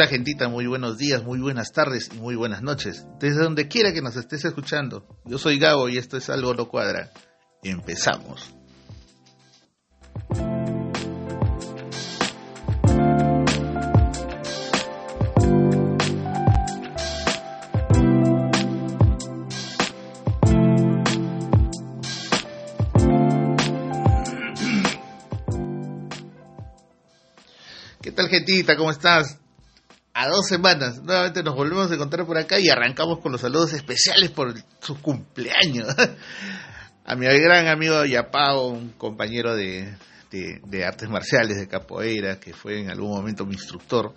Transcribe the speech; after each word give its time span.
Hola 0.00 0.08
gentita, 0.08 0.48
muy 0.48 0.66
buenos 0.66 0.96
días, 0.96 1.22
muy 1.22 1.40
buenas 1.40 1.72
tardes 1.72 2.08
y 2.10 2.16
muy 2.16 2.34
buenas 2.34 2.62
noches. 2.62 3.04
Desde 3.18 3.42
donde 3.42 3.68
quiera 3.68 3.92
que 3.92 4.00
nos 4.00 4.16
estés 4.16 4.46
escuchando. 4.46 5.06
Yo 5.26 5.36
soy 5.36 5.58
Gabo 5.58 5.90
y 5.90 5.98
esto 5.98 6.16
es 6.16 6.30
Algo 6.30 6.54
No 6.54 6.68
Cuadra. 6.68 7.10
Empezamos. 7.62 8.54
¿Qué 28.00 28.12
tal 28.12 28.28
gentita? 28.30 28.78
¿Cómo 28.78 28.92
estás? 28.92 29.40
A 30.20 30.28
dos 30.28 30.46
semanas. 30.46 31.02
Nuevamente 31.02 31.42
nos 31.42 31.54
volvemos 31.54 31.90
a 31.90 31.94
encontrar 31.94 32.26
por 32.26 32.36
acá 32.36 32.60
y 32.60 32.68
arrancamos 32.68 33.20
con 33.20 33.32
los 33.32 33.40
saludos 33.40 33.72
especiales 33.72 34.30
por 34.30 34.52
su 34.80 35.00
cumpleaños. 35.00 35.96
a 37.04 37.16
mi 37.16 37.24
gran 37.26 37.68
amigo 37.68 38.04
Yapao, 38.04 38.68
un 38.68 38.90
compañero 38.90 39.56
de, 39.56 39.96
de, 40.30 40.84
artes 40.84 41.08
marciales, 41.08 41.56
de 41.56 41.66
capoeira, 41.66 42.38
que 42.38 42.52
fue 42.52 42.80
en 42.80 42.90
algún 42.90 43.10
momento 43.10 43.46
mi 43.46 43.54
instructor. 43.54 44.14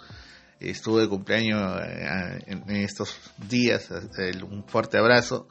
Estuvo 0.60 1.00
de 1.00 1.08
cumpleaños 1.08 1.80
eh, 1.86 2.40
en, 2.48 2.76
estos 2.76 3.18
días. 3.38 3.90
Un 4.42 4.66
fuerte 4.68 4.98
abrazo. 4.98 5.48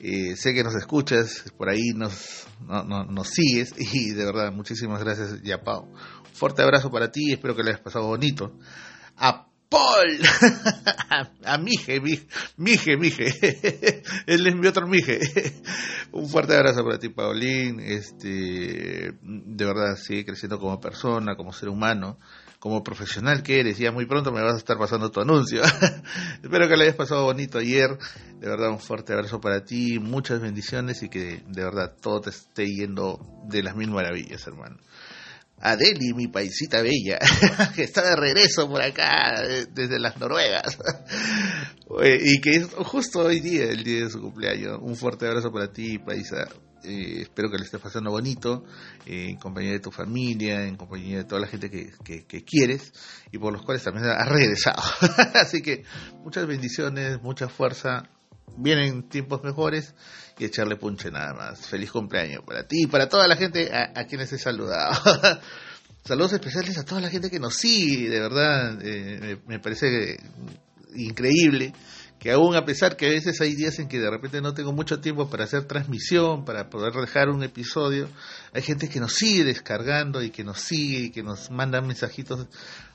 Eh, 0.00 0.34
sé 0.34 0.52
que 0.52 0.64
nos 0.64 0.74
escuchas, 0.74 1.44
por 1.56 1.70
ahí 1.70 1.92
nos, 1.94 2.48
nos 2.66 3.28
sigues 3.28 3.72
y 3.78 4.10
de 4.10 4.24
verdad 4.24 4.50
muchísimas 4.50 5.04
gracias 5.04 5.40
Yapao. 5.42 5.88
Fuerte 6.32 6.62
abrazo 6.62 6.90
para 6.90 7.12
ti, 7.12 7.32
espero 7.32 7.54
que 7.54 7.62
le 7.62 7.70
hayas 7.70 7.82
pasado 7.82 8.08
bonito. 8.08 8.52
Paul. 9.72 10.20
a, 11.44 11.58
Mije, 11.58 11.98
Mije, 12.58 12.96
Mije. 12.98 14.02
Él 14.26 14.46
es 14.46 14.54
mi 14.54 14.66
otro 14.66 14.86
Mije. 14.86 15.18
Un 16.12 16.28
fuerte 16.28 16.54
abrazo 16.54 16.84
para 16.84 16.98
ti, 16.98 17.08
Paulín. 17.08 17.80
Este, 17.80 19.14
de 19.22 19.64
verdad, 19.64 19.96
sigue 19.96 20.26
creciendo 20.26 20.58
como 20.58 20.78
persona, 20.78 21.36
como 21.36 21.54
ser 21.54 21.70
humano, 21.70 22.18
como 22.58 22.82
profesional 22.82 23.42
que 23.42 23.60
eres. 23.60 23.78
Ya 23.78 23.92
muy 23.92 24.04
pronto 24.04 24.30
me 24.30 24.42
vas 24.42 24.54
a 24.54 24.58
estar 24.58 24.76
pasando 24.76 25.10
tu 25.10 25.20
anuncio. 25.20 25.62
Espero 26.42 26.68
que 26.68 26.76
le 26.76 26.84
hayas 26.84 26.96
pasado 26.96 27.24
bonito 27.24 27.58
ayer. 27.58 27.96
De 28.38 28.48
verdad, 28.48 28.68
un 28.68 28.78
fuerte 28.78 29.14
abrazo 29.14 29.40
para 29.40 29.64
ti. 29.64 29.98
Muchas 29.98 30.40
bendiciones 30.40 31.02
y 31.02 31.08
que 31.08 31.42
de 31.46 31.64
verdad 31.64 31.94
todo 31.98 32.20
te 32.20 32.30
esté 32.30 32.66
yendo 32.66 33.18
de 33.46 33.62
las 33.62 33.74
mil 33.74 33.90
maravillas, 33.90 34.46
hermano. 34.46 34.76
Adeli, 35.62 36.12
mi 36.12 36.26
paisita 36.26 36.82
bella, 36.82 37.18
que 37.76 37.84
está 37.84 38.02
de 38.02 38.16
regreso 38.16 38.68
por 38.68 38.82
acá 38.82 39.40
desde 39.72 40.00
las 40.00 40.18
Noruegas. 40.18 40.76
y 42.20 42.40
que 42.40 42.50
es 42.50 42.66
justo 42.74 43.20
hoy 43.20 43.40
día, 43.40 43.64
el 43.64 43.84
día 43.84 44.04
de 44.04 44.10
su 44.10 44.20
cumpleaños. 44.20 44.78
Un 44.80 44.96
fuerte 44.96 45.26
abrazo 45.26 45.52
para 45.52 45.72
ti, 45.72 45.98
paisa. 45.98 46.48
Eh, 46.84 47.20
espero 47.22 47.48
que 47.48 47.58
le 47.58 47.64
estés 47.64 47.80
pasando 47.80 48.10
bonito, 48.10 48.64
eh, 49.06 49.28
en 49.30 49.36
compañía 49.36 49.70
de 49.70 49.78
tu 49.78 49.92
familia, 49.92 50.66
en 50.66 50.74
compañía 50.74 51.18
de 51.18 51.24
toda 51.24 51.40
la 51.40 51.46
gente 51.46 51.70
que, 51.70 51.92
que 52.26 52.44
quieres 52.44 52.92
y 53.30 53.38
por 53.38 53.52
los 53.52 53.62
cuales 53.62 53.84
también 53.84 54.06
has 54.06 54.28
regresado. 54.28 54.82
Así 55.34 55.62
que 55.62 55.84
muchas 56.24 56.44
bendiciones, 56.44 57.22
mucha 57.22 57.48
fuerza. 57.48 58.10
Vienen 58.56 59.08
tiempos 59.08 59.42
mejores 59.42 59.94
y 60.38 60.44
echarle 60.44 60.76
punche 60.76 61.10
nada 61.10 61.34
más. 61.34 61.66
Feliz 61.66 61.90
cumpleaños 61.90 62.42
para 62.44 62.66
ti 62.66 62.84
y 62.84 62.86
para 62.86 63.08
toda 63.08 63.26
la 63.28 63.36
gente 63.36 63.70
a, 63.72 64.04
quienes 64.06 64.32
he 64.32 64.38
saludado. 64.38 64.92
Saludos 66.04 66.32
especiales 66.32 66.76
a 66.78 66.84
toda 66.84 67.00
la 67.00 67.10
gente 67.10 67.30
que 67.30 67.38
nos 67.38 67.54
sigue, 67.54 68.10
de 68.10 68.20
verdad, 68.20 68.78
eh, 68.82 69.38
me, 69.46 69.60
parece 69.60 70.18
increíble 70.96 71.72
que 72.22 72.30
aún 72.30 72.54
a 72.54 72.64
pesar 72.64 72.96
que 72.96 73.06
a 73.06 73.08
veces 73.08 73.40
hay 73.40 73.56
días 73.56 73.80
en 73.80 73.88
que 73.88 73.98
de 73.98 74.08
repente 74.08 74.40
no 74.40 74.54
tengo 74.54 74.72
mucho 74.72 75.00
tiempo 75.00 75.28
para 75.28 75.42
hacer 75.42 75.64
transmisión, 75.64 76.44
para 76.44 76.70
poder 76.70 76.92
dejar 76.92 77.28
un 77.28 77.42
episodio, 77.42 78.08
hay 78.52 78.62
gente 78.62 78.88
que 78.88 79.00
nos 79.00 79.14
sigue 79.14 79.42
descargando 79.42 80.22
y 80.22 80.30
que 80.30 80.44
nos 80.44 80.60
sigue 80.60 80.98
y 81.00 81.10
que 81.10 81.24
nos 81.24 81.50
manda 81.50 81.80
mensajitos, 81.80 82.46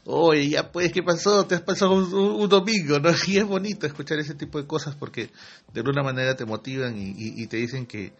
oye, 0.06 0.48
ya 0.48 0.72
pues, 0.72 0.94
¿qué 0.94 1.04
pasó? 1.04 1.46
Te 1.46 1.56
has 1.56 1.62
pasado 1.62 1.96
un, 1.96 2.48
domingo, 2.48 3.02
¿no? 3.02 3.10
Y 3.28 3.38
es 3.38 3.44
bonito 3.44 3.86
escuchar 3.86 4.18
ese 4.18 4.34
tipo 4.34 4.62
de 4.62 4.66
cosas 4.66 4.96
porque 4.96 5.30
de 5.74 5.82
alguna 5.82 6.04
manera 6.04 6.38
te 6.38 6.46
motivan 6.46 6.96
y, 6.98 7.48
te 7.48 7.58
dicen 7.58 7.86
que 7.86 8.14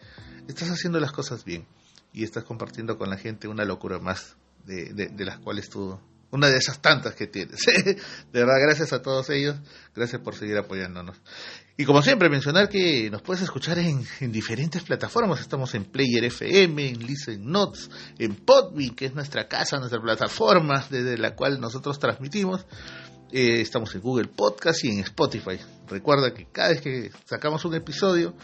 estás 0.46 0.68
haciendo 0.68 1.00
las 1.00 1.12
cosas 1.12 1.42
bien 1.42 1.64
y 2.12 2.22
estás 2.22 2.44
compartiendo 2.44 2.98
con 2.98 3.08
la 3.08 3.16
gente 3.16 3.48
una 3.48 3.64
locura 3.64 3.98
más 3.98 4.36
de, 4.66 4.92
de 4.92 5.24
las 5.24 5.38
cuales 5.38 5.70
tú 5.70 5.98
una 6.30 6.48
de 6.48 6.58
esas 6.58 6.80
tantas 6.80 7.14
que 7.14 7.26
tienes. 7.26 7.60
de 7.66 7.96
verdad, 8.32 8.56
gracias 8.60 8.92
a 8.92 9.02
todos 9.02 9.30
ellos, 9.30 9.56
gracias 9.94 10.20
por 10.20 10.34
seguir 10.34 10.56
apoyándonos. 10.58 11.20
Y 11.76 11.84
como 11.84 12.02
siempre, 12.02 12.28
mencionar 12.28 12.68
que 12.68 13.08
nos 13.08 13.22
puedes 13.22 13.42
escuchar 13.42 13.78
en, 13.78 14.04
diferentes 14.32 14.82
plataformas. 14.82 15.40
Estamos 15.40 15.74
en 15.74 15.84
Player 15.84 16.24
FM, 16.24 16.88
en 16.88 17.06
Listen 17.06 17.50
Notes, 17.50 17.88
en 18.18 18.34
Podbean, 18.34 18.96
que 18.96 19.06
es 19.06 19.14
nuestra 19.14 19.46
casa, 19.46 19.78
nuestra 19.78 20.00
plataforma 20.00 20.84
desde 20.90 21.16
la 21.16 21.36
cual 21.36 21.60
nosotros 21.60 21.98
transmitimos. 22.00 22.66
Eh, 23.30 23.60
estamos 23.60 23.94
en 23.94 24.00
Google 24.00 24.28
Podcast 24.28 24.84
y 24.84 24.90
en 24.90 25.00
Spotify. 25.00 25.58
Recuerda 25.86 26.34
que 26.34 26.46
cada 26.50 26.70
vez 26.70 26.80
que 26.80 27.10
sacamos 27.26 27.64
un 27.64 27.74
episodio, 27.74 28.34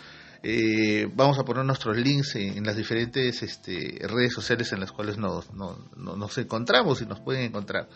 eh, 0.46 1.08
vamos 1.14 1.38
a 1.38 1.44
poner 1.44 1.64
nuestros 1.64 1.96
links 1.96 2.36
en, 2.36 2.64
las 2.64 2.76
diferentes 2.76 3.42
este, 3.42 3.98
redes 4.02 4.34
sociales 4.34 4.70
en 4.74 4.80
las 4.80 4.92
cuales 4.92 5.16
nos, 5.16 5.50
nos 5.54 6.38
encontramos 6.38 7.00
y 7.00 7.06
nos 7.06 7.20
pueden 7.20 7.44
encontrar. 7.44 7.88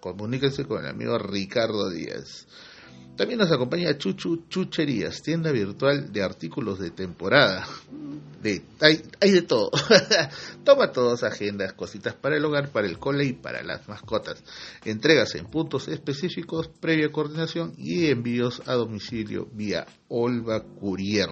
comuníquense 0.00 0.64
con 0.64 0.84
el 0.84 0.90
amigo 0.90 1.18
Ricardo 1.18 1.90
Díaz. 1.90 2.46
También 3.16 3.38
nos 3.38 3.52
acompaña 3.52 3.96
Chuchu 3.96 4.48
Chucherías, 4.48 5.22
tienda 5.22 5.52
virtual 5.52 6.12
de 6.12 6.20
artículos 6.20 6.80
de 6.80 6.90
temporada. 6.90 7.64
De, 8.42 8.64
hay, 8.80 9.02
hay 9.20 9.30
de 9.30 9.42
todo. 9.42 9.70
Toma 10.64 10.90
todas 10.90 11.22
agendas, 11.22 11.74
cositas 11.74 12.14
para 12.14 12.36
el 12.36 12.44
hogar, 12.44 12.70
para 12.70 12.88
el 12.88 12.98
cole 12.98 13.24
y 13.26 13.32
para 13.32 13.62
las 13.62 13.88
mascotas. 13.88 14.42
Entregas 14.84 15.36
en 15.36 15.46
puntos 15.46 15.86
específicos, 15.86 16.68
previa 16.80 17.12
coordinación 17.12 17.72
y 17.78 18.08
envíos 18.08 18.62
a 18.66 18.74
domicilio 18.74 19.48
vía 19.52 19.86
Olva 20.08 20.64
Courier. 20.64 21.28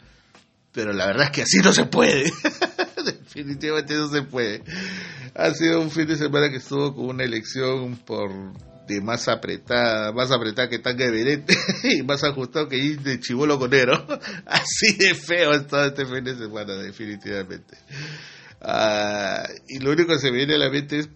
pero 0.71 0.93
la 0.93 1.07
verdad 1.07 1.25
es 1.25 1.31
que 1.31 1.41
así 1.41 1.57
no 1.57 1.73
se 1.73 1.83
puede. 1.85 2.31
definitivamente 3.05 3.95
no 3.95 4.07
se 4.07 4.21
puede. 4.21 4.63
Ha 5.35 5.51
sido 5.51 5.81
un 5.81 5.91
fin 5.91 6.07
de 6.07 6.15
semana 6.15 6.49
que 6.49 6.57
estuvo 6.57 6.95
con 6.95 7.07
una 7.07 7.25
elección 7.25 7.97
por 7.97 8.31
de 8.87 9.01
más 9.01 9.27
apretada, 9.27 10.13
más 10.13 10.31
apretada 10.31 10.69
que 10.69 10.79
tanga 10.79 11.11
de 11.11 11.43
y 11.83 12.03
más 12.03 12.23
ajustado 12.23 12.69
que 12.69 12.77
ir 12.77 13.01
de 13.01 13.19
chivolo 13.19 13.59
conero. 13.59 14.07
Así 14.45 14.95
de 14.97 15.15
feo 15.15 15.51
estado 15.51 15.87
este 15.87 16.05
fin 16.05 16.23
de 16.23 16.37
semana, 16.37 16.75
definitivamente. 16.75 17.77
Ah, 18.61 19.43
y 19.67 19.79
lo 19.79 19.91
único 19.91 20.13
que 20.13 20.19
se 20.19 20.31
me 20.31 20.37
viene 20.37 20.55
a 20.55 20.59
la 20.59 20.69
mente 20.69 20.99
es 20.99 21.09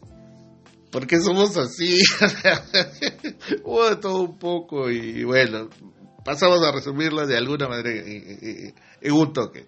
¿por 0.92 1.08
qué 1.08 1.20
somos 1.20 1.58
así? 1.58 2.02
Hubo 3.64 3.98
todo 4.00 4.22
un 4.22 4.38
poco 4.38 4.90
y 4.90 5.24
bueno, 5.24 5.70
pasamos 6.24 6.62
a 6.64 6.72
resumirlo 6.72 7.26
de 7.26 7.38
alguna 7.38 7.68
manera 7.68 8.04
en 8.06 9.12
un 9.12 9.34
toque 9.34 9.68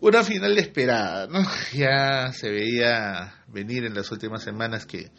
una 0.00 0.22
final 0.22 0.56
esperada, 0.58 1.26
¿no? 1.26 1.40
Ya 1.72 2.32
se 2.32 2.50
veía 2.50 3.34
venir 3.48 3.84
en 3.84 3.94
las 3.94 4.10
últimas 4.10 4.42
semanas 4.42 4.86
que 4.86 5.10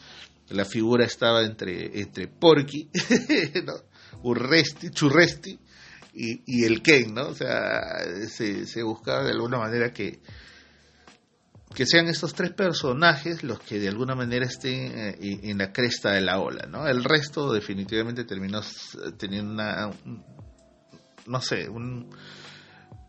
la 0.49 0.65
figura 0.65 1.05
estaba 1.05 1.43
entre, 1.43 1.99
entre 1.99 2.27
Porky. 2.27 2.89
Urresti, 4.23 4.89
Churresti 4.89 5.57
y, 6.13 6.41
y, 6.45 6.65
el 6.65 6.81
Ken, 6.81 7.13
¿no? 7.13 7.27
O 7.27 7.35
sea, 7.35 8.03
se, 8.27 8.65
se 8.65 8.83
buscaba 8.83 9.23
de 9.23 9.31
alguna 9.31 9.59
manera 9.59 9.93
que, 9.93 10.19
que 11.73 11.85
sean 11.85 12.07
estos 12.07 12.33
tres 12.33 12.51
personajes 12.51 13.43
los 13.43 13.59
que 13.59 13.79
de 13.79 13.87
alguna 13.87 14.15
manera 14.15 14.45
estén 14.45 14.91
eh, 14.97 15.39
en 15.43 15.57
la 15.57 15.71
cresta 15.71 16.11
de 16.11 16.21
la 16.21 16.39
ola, 16.39 16.67
¿no? 16.67 16.87
El 16.87 17.03
resto 17.03 17.53
definitivamente 17.53 18.23
terminó 18.23 18.61
teniendo 19.17 19.53
una, 19.53 19.91
no 21.27 21.41
sé, 21.41 21.69
un, 21.69 22.09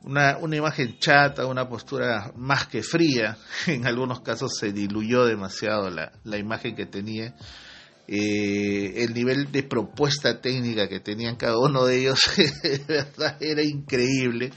una, 0.02 0.36
una 0.38 0.56
imagen 0.56 0.98
chata, 0.98 1.46
una 1.46 1.68
postura 1.68 2.32
más 2.36 2.66
que 2.66 2.82
fría. 2.82 3.36
En 3.66 3.86
algunos 3.86 4.20
casos 4.20 4.56
se 4.58 4.72
diluyó 4.72 5.24
demasiado 5.24 5.90
la, 5.90 6.12
la 6.24 6.38
imagen 6.38 6.74
que 6.74 6.86
tenía. 6.86 7.34
Eh, 8.12 9.04
el 9.04 9.14
nivel 9.14 9.52
de 9.52 9.62
propuesta 9.62 10.40
técnica 10.40 10.88
que 10.88 10.98
tenían 10.98 11.36
cada 11.36 11.58
uno 11.58 11.84
de 11.84 12.00
ellos 12.00 12.20
era 13.40 13.62
increíble. 13.62 14.50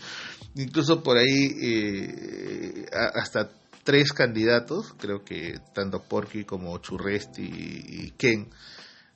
Incluso 0.55 1.01
por 1.01 1.17
ahí 1.17 1.51
eh, 1.61 2.85
hasta 3.13 3.49
tres 3.83 4.13
candidatos, 4.13 4.93
creo 4.97 5.23
que 5.23 5.59
tanto 5.73 6.03
Porky 6.03 6.45
como 6.45 6.77
Churresti 6.79 7.43
y 7.43 8.11
Ken, 8.11 8.49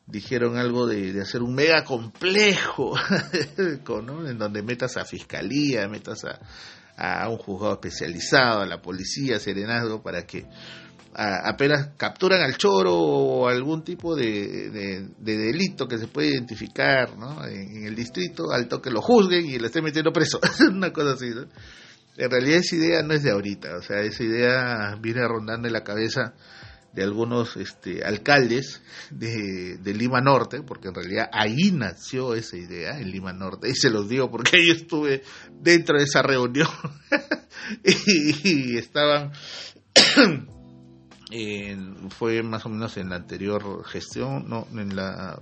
dijeron 0.06 0.58
algo 0.58 0.88
de, 0.88 1.20
hacer 1.22 1.42
un 1.42 1.54
mega 1.54 1.84
complejo, 1.84 2.94
en 3.58 4.38
donde 4.38 4.64
metas 4.64 4.98
a 4.98 5.06
fiscalía, 5.06 5.88
metas 5.88 6.24
a, 6.26 6.40
a, 6.96 7.30
un 7.30 7.38
juzgado 7.38 7.74
especializado, 7.74 8.62
a 8.62 8.66
la 8.66 8.82
policía, 8.82 9.40
serenazgo, 9.40 10.02
para 10.02 10.26
que 10.26 10.46
apenas 11.14 11.90
capturan 11.98 12.42
al 12.42 12.58
choro 12.58 12.94
o 12.96 13.48
algún 13.48 13.84
tipo 13.84 14.16
de, 14.16 14.70
de, 14.70 15.38
delito 15.38 15.88
que 15.88 15.98
se 15.98 16.08
puede 16.08 16.30
identificar 16.30 17.18
¿no? 17.18 17.44
en, 17.44 17.86
el 17.86 17.96
distrito, 17.96 18.52
al 18.52 18.68
toque 18.68 18.92
lo 18.92 19.02
juzguen 19.02 19.46
y 19.46 19.58
le 19.58 19.68
estén 19.68 19.84
metiendo 19.84 20.14
preso, 20.14 20.40
una 20.72 20.94
cosa 20.94 21.14
así. 21.14 21.30
¿no? 21.30 21.48
En 22.18 22.32
realidad 22.32 22.60
esa 22.60 22.76
idea 22.76 23.04
no 23.04 23.14
es 23.14 23.24
de 23.24 23.32
ahorita, 23.32 23.78
o 23.78 23.82
sea, 23.82 24.02
esa 24.02 24.24
idea 24.24 24.96
viene 25.00 25.28
rondando 25.28 25.68
en 25.68 25.74
la 25.74 25.84
cabeza 25.84 26.34
de 26.98 27.04
algunos 27.04 27.56
este, 27.58 28.04
alcaldes 28.04 28.82
de, 29.12 29.94
Lima 29.94 30.20
Norte, 30.20 30.64
porque 30.64 30.88
en 30.88 30.96
realidad 30.96 31.30
ahí 31.32 31.72
nació 31.72 32.34
esa 32.34 32.58
idea, 32.58 33.00
en 33.00 33.12
Lima 33.12 33.34
Norte, 33.34 33.70
y 33.70 33.76
se 33.76 33.92
los 33.92 34.10
digo 34.10 34.32
porque 34.32 34.58
ahí 34.58 34.72
estuve 34.72 35.22
dentro 35.62 35.96
de 35.96 36.06
esa 36.06 36.24
reunión 36.24 36.68
y, 37.84 38.78
estaban, 38.78 39.32
fue 42.18 42.42
más 42.42 42.66
o 42.66 42.70
menos 42.70 42.98
en 42.98 43.10
la 43.10 43.18
anterior 43.18 43.86
gestión, 43.86 44.50
no, 44.50 44.68
en 44.74 44.96
la 44.96 45.40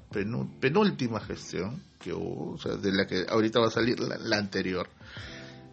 penúltima 0.59 1.21
gestión 1.21 1.81
que 1.99 2.11
hubo, 2.11 2.55
o 2.55 2.57
sea, 2.57 2.75
de 2.75 2.91
la 2.91 3.07
que 3.07 3.27
ahorita 3.29 3.61
va 3.61 3.67
a 3.67 3.71
salir 3.71 3.97
la, 4.01 4.17
la 4.17 4.39
anterior. 4.39 4.89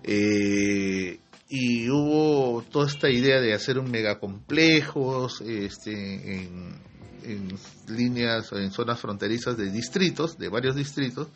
Eh, 0.05 1.19
y 1.49 1.91
hubo 1.91 2.63
toda 2.63 2.87
esta 2.87 3.11
idea 3.11 3.41
de 3.41 3.53
hacer 3.53 3.79
un 3.79 3.91
megacomplejos 3.91 5.43
este, 5.43 5.93
en, 5.93 6.81
en 7.25 7.59
líneas 7.89 8.53
en 8.53 8.71
zonas 8.71 9.01
fronterizas 9.01 9.57
de 9.57 9.71
distritos, 9.71 10.39
de 10.39 10.49
varios 10.49 10.77
distritos, 10.77 11.29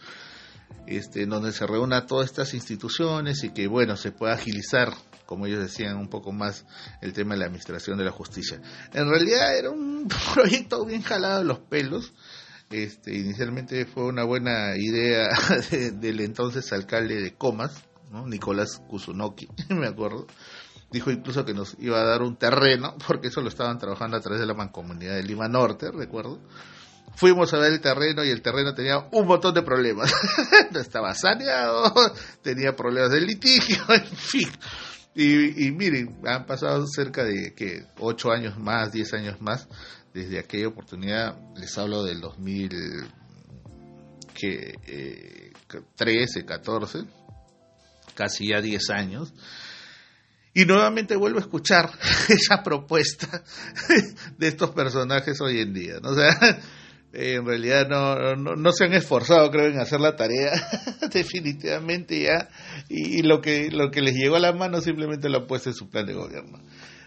este, 0.87 1.27
donde 1.27 1.53
se 1.53 1.67
reúna 1.67 2.07
todas 2.07 2.27
estas 2.27 2.55
instituciones 2.55 3.43
y 3.45 3.51
que, 3.51 3.67
bueno, 3.67 3.97
se 3.97 4.13
pueda 4.13 4.35
agilizar, 4.35 4.95
como 5.27 5.47
ellos 5.47 5.61
decían, 5.61 5.97
un 5.97 6.09
poco 6.09 6.33
más 6.33 6.65
el 7.03 7.13
tema 7.13 7.35
de 7.35 7.41
la 7.41 7.47
administración 7.47 7.99
de 7.99 8.05
la 8.05 8.13
justicia. 8.13 8.61
En 8.93 9.09
realidad 9.09 9.57
era 9.57 9.71
un 9.71 10.09
proyecto 10.35 10.85
bien 10.85 11.03
jalado 11.03 11.41
de 11.41 11.45
los 11.45 11.59
pelos. 11.59 12.13
Este, 12.71 13.17
inicialmente 13.17 13.87
fue 13.87 14.05
una 14.07 14.25
buena 14.25 14.77
idea 14.77 15.29
del 15.71 16.21
entonces 16.21 16.73
alcalde 16.73 17.21
de 17.21 17.35
Comas, 17.35 17.85
Nicolás 18.11 18.83
Kusunoki, 18.89 19.49
me 19.71 19.87
acuerdo. 19.87 20.27
Dijo 20.91 21.11
incluso 21.11 21.45
que 21.45 21.53
nos 21.53 21.77
iba 21.81 22.01
a 22.01 22.05
dar 22.05 22.23
un 22.23 22.37
terreno, 22.37 22.97
porque 23.07 23.29
eso 23.29 23.41
lo 23.41 23.49
estaban 23.49 23.79
trabajando 23.79 24.17
a 24.17 24.21
través 24.21 24.41
de 24.41 24.47
la 24.47 24.55
mancomunidad 24.55 25.17
de 25.17 25.23
Lima 25.23 25.49
Norte, 25.49 25.91
recuerdo 25.91 26.41
Fuimos 27.17 27.53
a 27.55 27.59
ver 27.59 27.73
el 27.73 27.81
terreno 27.81 28.23
y 28.25 28.29
el 28.29 28.43
terreno 28.43 28.75
tenía 28.75 29.09
un 29.11 29.27
montón 29.27 29.55
de 29.55 29.63
problemas. 29.63 30.13
no 30.71 30.79
estaba 30.79 31.15
saneado, 31.15 31.95
tenía 32.43 32.77
problemas 32.77 33.11
de 33.11 33.23
litigio, 33.23 33.79
en 33.89 34.05
fin. 34.05 34.49
Y, 35.15 35.71
miren, 35.71 36.21
han 36.27 36.45
pasado 36.45 36.87
cerca 36.87 37.25
de 37.25 37.55
que 37.55 37.87
ocho 37.99 38.31
años 38.31 38.59
más, 38.59 38.93
diez 38.93 39.15
años 39.15 39.41
más 39.41 39.67
desde 40.13 40.39
aquella 40.39 40.69
oportunidad. 40.69 41.39
Les 41.57 41.79
hablo 41.79 42.05
del 42.05 42.21
2013, 42.21 43.11
eh, 44.87 45.53
14, 45.67 46.45
casi 48.17 48.49
ya 48.49 48.61
diez 48.61 48.91
años. 48.91 49.33
Y 50.53 50.65
nuevamente 50.65 51.17
vuelvo 51.17 51.39
a 51.39 51.43
escuchar 51.43 51.91
esa 52.29 52.63
propuesta 52.65 53.45
de 54.39 54.49
estos 54.49 54.71
personajes 54.71 55.41
hoy 55.41 55.61
en 55.61 55.73
día. 55.75 56.01
¿no? 56.03 56.11
O 56.11 56.17
en 57.13 57.47
realidad 57.47 57.89
no, 57.89 58.57
no, 58.57 58.73
se 58.73 58.85
han 58.85 58.93
esforzado, 58.93 59.51
creo, 59.51 59.67
en 59.67 59.79
hacer 59.79 60.01
la 60.01 60.17
tarea, 60.17 60.53
definitivamente 61.13 62.23
ya, 62.23 62.49
y, 62.89 63.23
lo, 63.23 63.41
que, 63.41 63.71
lo 63.71 63.91
que 63.91 64.03
les 64.03 64.15
llegó 64.15 64.37
a 64.37 64.41
la 64.41 64.53
mano 64.53 64.81
simplemente 64.81 65.29
lo 65.29 65.39
han 65.39 65.47
puesto 65.47 65.71
en 65.71 65.75
su 65.75 65.89
plan 65.89 66.07
de 66.07 66.15
gobierno. 66.15 66.59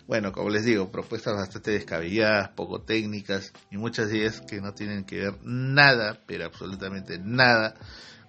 Bueno, 0.08 0.32
como 0.32 0.50
les 0.50 0.66
digo, 0.66 0.92
propuestas 0.92 1.36
bastante 1.36 1.72
descabelladas, 1.72 2.50
poco 2.56 2.82
técnicas, 2.82 3.54
y 3.70 3.78
muchas 3.78 4.10
de 4.10 4.22
ellas 4.22 4.42
que 4.42 4.60
no 4.60 4.74
tienen 4.74 5.04
que 5.04 5.18
ver 5.18 5.36
nada, 5.44 6.20
pero 6.26 6.46
absolutamente 6.46 7.20
nada, 7.20 7.76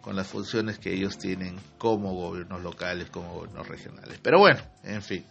con 0.00 0.16
las 0.16 0.26
funciones 0.26 0.78
que 0.78 0.92
ellos 0.92 1.19
tienen 1.19 1.59
como 1.78 2.14
gobiernos 2.14 2.62
locales, 2.62 3.11
como 3.11 3.35
gobiernos 3.35 3.69
regionales. 3.69 4.19
Pero 4.23 4.38
bueno, 4.38 4.61
en 4.85 5.02
fin 5.02 5.25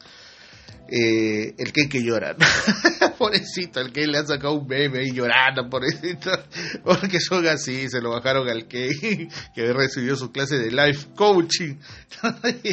eh, 0.91 1.53
el 1.57 1.71
que 1.71 1.87
que 1.87 2.03
llora, 2.03 2.35
pobrecito, 3.17 3.79
el 3.79 3.91
que 3.91 4.07
le 4.07 4.17
ha 4.17 4.25
sacado 4.25 4.55
un 4.55 4.67
bebé 4.67 5.05
y 5.05 5.13
llorando, 5.13 5.69
pobrecito, 5.69 6.31
porque 6.83 7.19
son 7.19 7.45
así, 7.47 7.87
se 7.89 8.01
lo 8.01 8.09
bajaron 8.09 8.49
al 8.49 8.67
que 8.67 8.89
que 9.53 9.73
recibió 9.73 10.15
su 10.15 10.31
clase 10.31 10.57
de 10.57 10.71
life 10.71 11.09
coaching, 11.15 11.75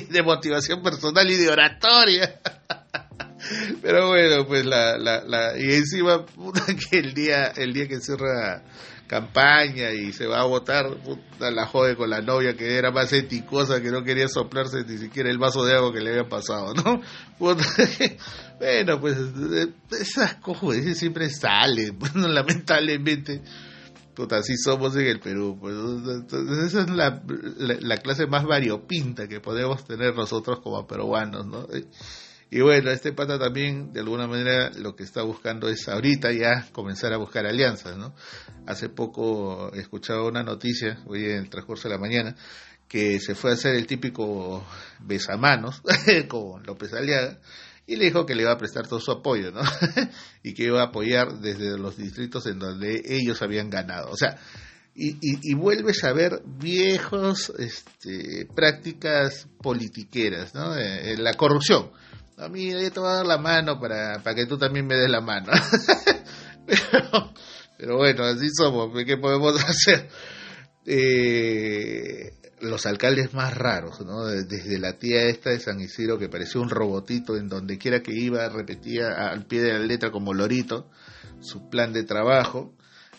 de 0.09 0.23
motivación 0.23 0.83
personal 0.83 1.31
y 1.31 1.37
de 1.37 1.50
oratoria. 1.50 2.41
Pero 3.83 4.09
bueno, 4.09 4.47
pues 4.47 4.65
la, 4.65 4.97
la, 4.97 5.23
la 5.23 5.59
y 5.59 5.75
encima 5.75 6.25
que 6.91 6.99
el 6.99 7.12
día, 7.12 7.53
el 7.55 7.75
día 7.75 7.87
que 7.87 8.00
cierra 8.00 8.62
campaña 9.07 9.93
y 9.93 10.13
se 10.13 10.27
va 10.27 10.41
a 10.41 10.47
votar, 10.47 10.97
puta, 10.99 11.51
la 11.51 11.67
jode 11.67 11.97
con 11.97 12.11
la 12.11 12.21
novia 12.21 12.57
que 12.57 12.77
era 12.77 12.91
más 12.91 13.13
eticosa, 13.13 13.81
que 13.81 13.91
no 13.91 14.03
quería 14.03 14.29
soplarse 14.29 14.85
ni 14.85 14.99
siquiera 14.99 15.31
el 15.31 15.39
vaso 15.39 15.65
de 15.65 15.77
agua 15.77 15.93
que 15.93 16.01
le 16.01 16.11
había 16.11 16.29
pasado, 16.29 16.75
¿no? 16.75 17.01
bueno, 18.59 19.01
pues 19.01 19.17
esas 20.01 20.37
cosas 20.37 20.99
siempre 20.99 21.31
salen, 21.31 21.99
bueno, 21.99 22.29
lamentablemente. 22.29 23.43
Puta, 24.15 24.39
así 24.39 24.57
somos 24.57 24.97
en 24.97 25.07
el 25.09 25.21
Perú. 25.21 25.59
Pues, 25.61 25.75
esa 26.65 26.81
es 26.81 26.91
la, 26.91 27.23
la 27.59 27.97
clase 27.99 28.27
más 28.27 28.45
variopinta 28.45 29.29
que 29.29 29.41
podemos 29.41 29.85
tener 29.85 30.15
nosotros 30.15 30.61
como 30.61 30.87
peruanos, 30.87 31.47
¿no? 31.47 31.67
Y 32.49 32.61
bueno, 32.61 32.91
este 32.91 33.12
pata 33.12 33.38
también, 33.38 33.93
de 33.93 34.00
alguna 34.00 34.29
manera, 34.29 34.71
lo 34.71 34.95
que 34.95 35.03
está 35.03 35.23
buscando 35.23 35.69
es 35.69 35.88
ahorita 35.88 36.33
ya 36.33 36.69
comenzar 36.73 37.12
a 37.12 37.17
buscar 37.17 37.45
alianzas, 37.45 37.97
¿no? 37.97 38.15
Hace 38.67 38.88
poco 38.88 39.73
escuchaba 39.73 40.29
una 40.29 40.45
noticia, 40.45 41.00
hoy 41.07 41.25
en 41.25 41.38
el 41.38 41.50
transcurso 41.50 41.88
de 41.88 41.95
la 41.95 42.00
mañana, 42.00 42.37
que 42.87 43.19
se 43.19 43.35
fue 43.35 43.50
a 43.50 43.55
hacer 43.55 43.75
el 43.75 43.88
típico 43.88 44.65
besamanos 45.00 45.83
con 46.29 46.62
López 46.62 46.93
Aliaga 46.95 47.38
y 47.85 47.97
le 47.97 48.07
dijo 48.07 48.26
que 48.26 48.37
le 48.37 48.43
iba 48.43 48.53
a 48.53 48.59
prestar 48.59 48.87
todo 48.87 49.00
su 49.00 49.11
apoyo, 49.11 49.50
¿no? 49.50 49.62
y 50.45 50.55
que 50.55 50.65
iba 50.65 50.81
a 50.81 50.87
apoyar 50.87 51.41
desde 51.41 51.76
los 51.76 51.97
distritos 51.97 52.47
en 52.47 52.61
donde 52.61 53.03
ellos 53.07 53.43
habían 53.43 53.71
ganado. 53.71 54.11
O 54.11 54.17
sea, 54.17 54.38
y, 54.95 55.19
y, 55.21 55.55
vuelves 55.55 56.03
a 56.05 56.12
ver 56.12 56.43
viejos 56.47 57.53
este, 57.59 58.49
prácticas 58.55 59.47
politiqueras, 59.61 60.55
¿no? 60.55 60.75
Eh, 60.75 61.17
la 61.19 61.35
corrupción 61.35 61.91
a 62.38 62.49
mí 62.49 62.71
yo 62.71 62.93
te 62.93 63.00
voy 63.00 63.09
a 63.09 63.14
dar 63.14 63.26
la 63.26 63.38
mano 63.38 63.81
para, 63.81 64.23
para 64.23 64.37
que 64.37 64.47
tú 64.47 64.59
también 64.59 64.87
me 64.87 64.97
des 64.97 65.11
la 65.11 65.21
mano. 65.21 65.52
pero, 67.78 67.97
bueno, 67.97 68.25
así 68.25 68.49
somos, 68.50 68.93
¿qué 69.05 69.16
podemos 69.16 69.62
hacer? 69.69 70.09
Eh, 70.85 72.33
los 72.61 72.87
alcaldes 72.87 73.35
más 73.35 73.55
raros, 73.55 74.00
¿no? 74.05 74.26
Desde 74.26 74.78
la 74.78 74.99
tía 74.99 75.25
esta 75.25 75.50
de 75.50 75.61
San 75.61 75.81
Isidro 75.81 76.19
que 76.19 76.28
parecía 76.28 76.61
un 76.61 76.71
robotito 76.71 77.37
en 77.37 77.49
donde 77.49 77.78
quiera 77.78 78.02
que 78.02 78.12
iba 78.14 78.49
repetía 78.49 79.28
al 79.31 79.47
pie 79.47 79.62
de 79.62 79.73
la 79.73 79.78
letra 79.81 80.11
como 80.11 80.33
lorito 80.33 80.88
su 81.40 81.69
plan 81.69 81.93
de 81.93 82.05
trabajo 82.05 82.75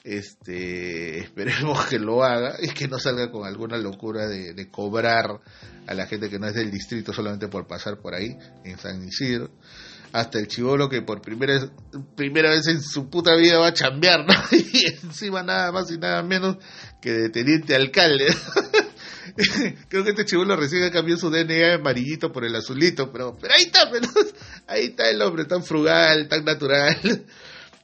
este 0.08 1.20
esperemos 1.20 1.86
que 1.86 2.00
lo 2.00 2.24
haga 2.24 2.56
y 2.62 2.70
que 2.70 2.88
no 2.88 2.98
salga 2.98 3.30
con 3.30 3.46
alguna 3.46 3.78
locura 3.78 4.26
de, 4.28 4.70
cobrar 4.72 5.42
a 5.86 5.94
la 5.94 6.08
gente 6.08 6.30
que 6.30 6.40
no 6.40 6.48
es 6.48 6.54
del 6.54 6.72
distrito 6.72 7.12
solamente 7.12 7.50
por 7.50 7.68
pasar 7.68 8.00
por 8.00 8.16
ahí 8.16 8.38
en 8.64 8.78
San 8.78 9.06
Isidro 9.06 9.50
hasta 10.14 10.40
el 10.40 10.48
chivolo 10.48 10.88
que 10.88 11.02
por 11.02 11.22
primera 11.22 11.60
primera 12.16 12.52
vez 12.52 12.68
en 12.68 12.82
su 12.82 13.10
puta 13.10 13.36
vida 13.36 13.60
va 13.60 13.68
a 13.68 13.74
chambear, 13.74 14.26
¿no? 14.26 14.34
Y 14.52 14.86
encima 15.04 15.44
nada 15.44 15.74
más 15.74 15.92
y 15.92 15.98
nada 15.98 16.24
menos 16.24 16.56
que 17.02 17.12
de 17.12 17.30
teniente 17.30 17.76
alcalde. 17.76 18.28
Creo 19.90 20.04
que 20.04 20.12
este 20.12 20.26
chivolo 20.26 20.56
recién 20.56 20.90
cambió 20.90 21.18
su 21.18 21.30
DNA 21.30 21.76
amarillito 21.76 22.32
por 22.32 22.46
el 22.46 22.56
azulito, 22.56 23.12
pero, 23.12 23.38
pero 23.40 23.54
ahí 23.54 23.64
está, 23.64 23.92
pero, 23.92 24.08
ahí 24.68 24.86
está 24.86 25.10
el 25.10 25.22
hombre 25.22 25.46
tan 25.46 25.64
frugal, 25.64 26.28
tan 26.30 26.46
natural. 26.46 26.98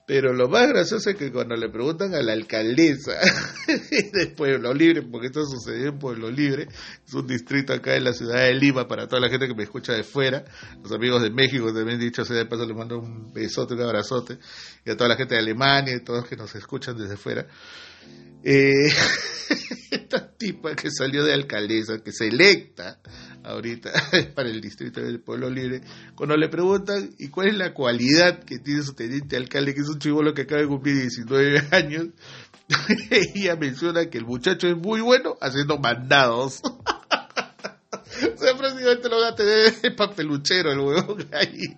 Pero 0.05 0.33
lo 0.33 0.49
más 0.49 0.67
gracioso 0.67 1.11
es 1.11 1.15
que 1.15 1.31
cuando 1.31 1.55
le 1.55 1.69
preguntan 1.69 2.13
a 2.13 2.21
la 2.21 2.33
alcaldesa 2.33 3.13
de 4.13 4.27
Pueblo 4.27 4.73
Libre, 4.73 5.01
porque 5.01 5.27
esto 5.27 5.45
sucedió 5.45 5.89
en 5.89 5.99
Pueblo 5.99 6.29
Libre, 6.29 6.67
es 7.07 7.13
un 7.13 7.25
distrito 7.25 7.71
acá 7.71 7.95
en 7.95 8.03
la 8.03 8.13
ciudad 8.13 8.41
de 8.41 8.53
Lima, 8.53 8.85
para 8.85 9.07
toda 9.07 9.21
la 9.21 9.29
gente 9.29 9.47
que 9.47 9.55
me 9.55 9.63
escucha 9.63 9.93
de 9.93 10.03
fuera, 10.03 10.43
los 10.81 10.91
amigos 10.91 11.21
de 11.21 11.29
México 11.29 11.73
también 11.73 11.99
dicho 11.99 12.25
sea 12.25 12.35
de 12.35 12.45
paso 12.45 12.65
les 12.65 12.75
mando 12.75 12.99
un 12.99 13.31
besote, 13.31 13.75
un 13.75 13.81
abrazote, 13.81 14.39
y 14.85 14.91
a 14.91 14.97
toda 14.97 15.07
la 15.07 15.15
gente 15.15 15.35
de 15.35 15.41
Alemania 15.41 15.95
y 15.95 16.03
todos 16.03 16.27
que 16.27 16.35
nos 16.35 16.53
escuchan 16.53 16.97
desde 16.97 17.15
fuera. 17.15 17.47
Eh, 18.43 18.91
esta 19.91 20.35
tipa 20.35 20.75
que 20.75 20.91
salió 20.91 21.23
de 21.23 21.33
alcaldesa, 21.33 22.03
que 22.03 22.11
se 22.11 22.27
electa 22.27 22.99
ahorita 23.43 23.91
para 24.35 24.49
el 24.49 24.61
distrito 24.61 25.01
del 25.01 25.19
Pueblo 25.19 25.49
Libre, 25.49 25.81
cuando 26.15 26.35
le 26.37 26.49
preguntan, 26.49 27.11
¿y 27.17 27.29
cuál 27.29 27.47
es 27.47 27.55
la 27.55 27.73
cualidad 27.73 28.43
que 28.43 28.59
tiene 28.59 28.83
su 28.83 28.93
teniente 28.93 29.37
alcalde, 29.37 29.73
que 29.73 29.81
es 29.81 29.89
un 29.89 29.99
chivolo 29.99 30.33
que 30.33 30.43
acaba 30.43 30.61
de 30.61 30.67
cumplir 30.67 30.95
19 30.95 31.67
años? 31.71 32.07
ella 33.09 33.55
menciona 33.55 34.09
que 34.09 34.17
el 34.17 34.25
muchacho 34.25 34.67
es 34.67 34.77
muy 34.77 35.01
bueno 35.01 35.35
haciendo 35.41 35.77
mandados. 35.77 36.61
o 36.63 38.37
sea, 38.37 38.57
prácticamente 38.57 39.09
lo 39.09 39.19
va 39.19 39.29
a 39.29 39.35
tener 39.35 39.95
papeluchero 39.95 40.71
el 40.71 40.79
huevón 40.79 41.27
ahí. 41.33 41.77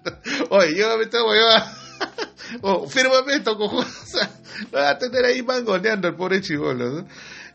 Oye, 0.49 0.73
llévame 0.73 1.03
esta 1.03 1.23
huevada. 1.23 1.77
o 2.61 2.87
fírmame 2.87 3.35
esto, 3.35 3.57
cojones. 3.57 4.13
Lo 4.71 4.79
va 4.79 4.91
a 4.91 4.97
tener 4.97 5.25
ahí 5.25 5.41
mangoneando 5.41 6.07
el 6.07 6.15
pobre 6.15 6.41
chivolo, 6.41 7.01
¿no? 7.01 7.07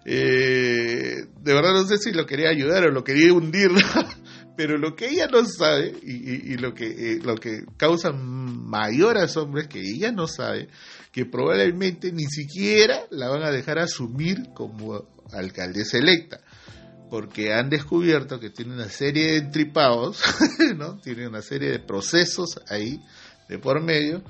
Eh, 0.05 1.27
de 1.41 1.55
verdad 1.55 1.75
no 1.75 1.85
sé 1.87 1.99
si 1.99 2.13
lo 2.13 2.25
quería 2.25 2.49
ayudar 2.49 2.85
o 2.85 2.91
lo 2.91 3.05
quería 3.05 3.33
hundir, 3.33 3.71
pero 4.57 4.79
lo 4.79 4.95
que 4.97 5.09
ella 5.09 5.27
no 5.27 5.45
sabe 5.45 5.95
y, 6.03 6.57
lo, 6.57 6.75
que, 6.75 6.87
eh, 6.87 7.19
lo 7.23 7.37
que 7.37 7.65
causa 7.77 8.13
mayor 8.13 9.19
asombro 9.19 9.61
es 9.61 9.69
que 9.69 9.81
ella 9.81 10.11
no 10.13 10.27
sabe 10.27 10.69
que 11.13 11.27
probablemente 11.27 12.13
ni 12.13 12.25
siquiera 12.25 13.01
la 13.11 13.29
van 13.29 13.43
a 13.43 13.51
dejar 13.51 13.79
asumir 13.79 14.53
como 14.55 15.07
alcaldesa 15.33 15.99
electa 15.99 16.41
porque 17.11 17.53
han 17.53 17.69
descubierto 17.69 18.39
que 18.39 18.51
tiene 18.51 18.75
una 18.75 18.89
serie 18.89 19.33
de 19.33 19.37
entripados, 19.39 20.23
¿no? 20.77 20.99
Tiene 21.01 21.27
una 21.27 21.43
serie 21.43 21.71
de 21.71 21.81
procesos 21.81 22.61
ahí 22.69 23.03
de 23.49 23.59
por 23.59 23.83
medio 23.83 24.23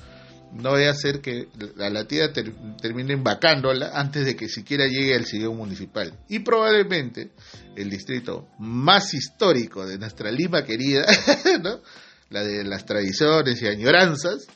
no 0.53 0.71
voy 0.71 0.85
a 0.85 0.91
hacer 0.91 1.21
que 1.21 1.49
la 1.77 2.07
tía 2.07 2.33
terminen 2.33 3.23
vacándola 3.23 3.93
antes 3.95 4.25
de 4.25 4.37
que 4.37 4.49
siquiera 4.49 4.87
llegue 4.87 5.15
al 5.15 5.25
sillón 5.25 5.57
municipal. 5.57 6.13
Y 6.29 6.41
probablemente 6.41 7.31
el 7.77 7.89
distrito 7.89 8.49
más 8.59 9.15
histórico 9.15 9.87
de 9.87 9.99
nuestra 9.99 10.31
Lima 10.31 10.65
querida, 10.65 11.07
¿no? 11.63 11.81
la 12.31 12.43
de 12.43 12.65
las 12.65 12.87
tradiciones 12.87 13.61
y 13.63 13.67
añoranzas, 13.67 14.47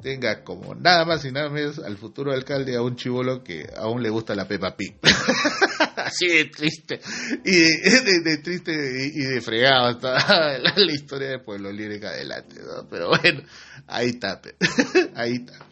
tenga 0.00 0.44
como 0.44 0.74
nada 0.74 1.04
más 1.04 1.24
y 1.24 1.32
nada 1.32 1.50
menos 1.50 1.78
al 1.80 1.96
futuro 1.96 2.32
alcalde 2.32 2.76
a 2.76 2.82
un 2.82 2.96
chivolo 2.96 3.42
que 3.42 3.68
aún 3.76 4.02
le 4.02 4.10
gusta 4.10 4.34
la 4.34 4.46
Pepa 4.46 4.76
Pig. 4.76 4.96
Así 6.08 6.26
de 6.28 6.44
triste. 6.46 7.00
Y 7.44 8.20
de, 8.22 8.38
triste 8.42 8.72
y, 9.14 9.20
de 9.20 9.40
fregado 9.40 9.90
está 9.90 10.58
la, 10.58 10.92
historia 10.92 11.28
de 11.28 11.38
Pueblo 11.38 11.70
Libre 11.70 12.04
adelante. 12.06 12.56
Pero 12.90 13.08
bueno, 13.08 13.42
ahí 13.86 14.08
está, 14.08 14.40
ahí 15.14 15.34
está. 15.34 15.66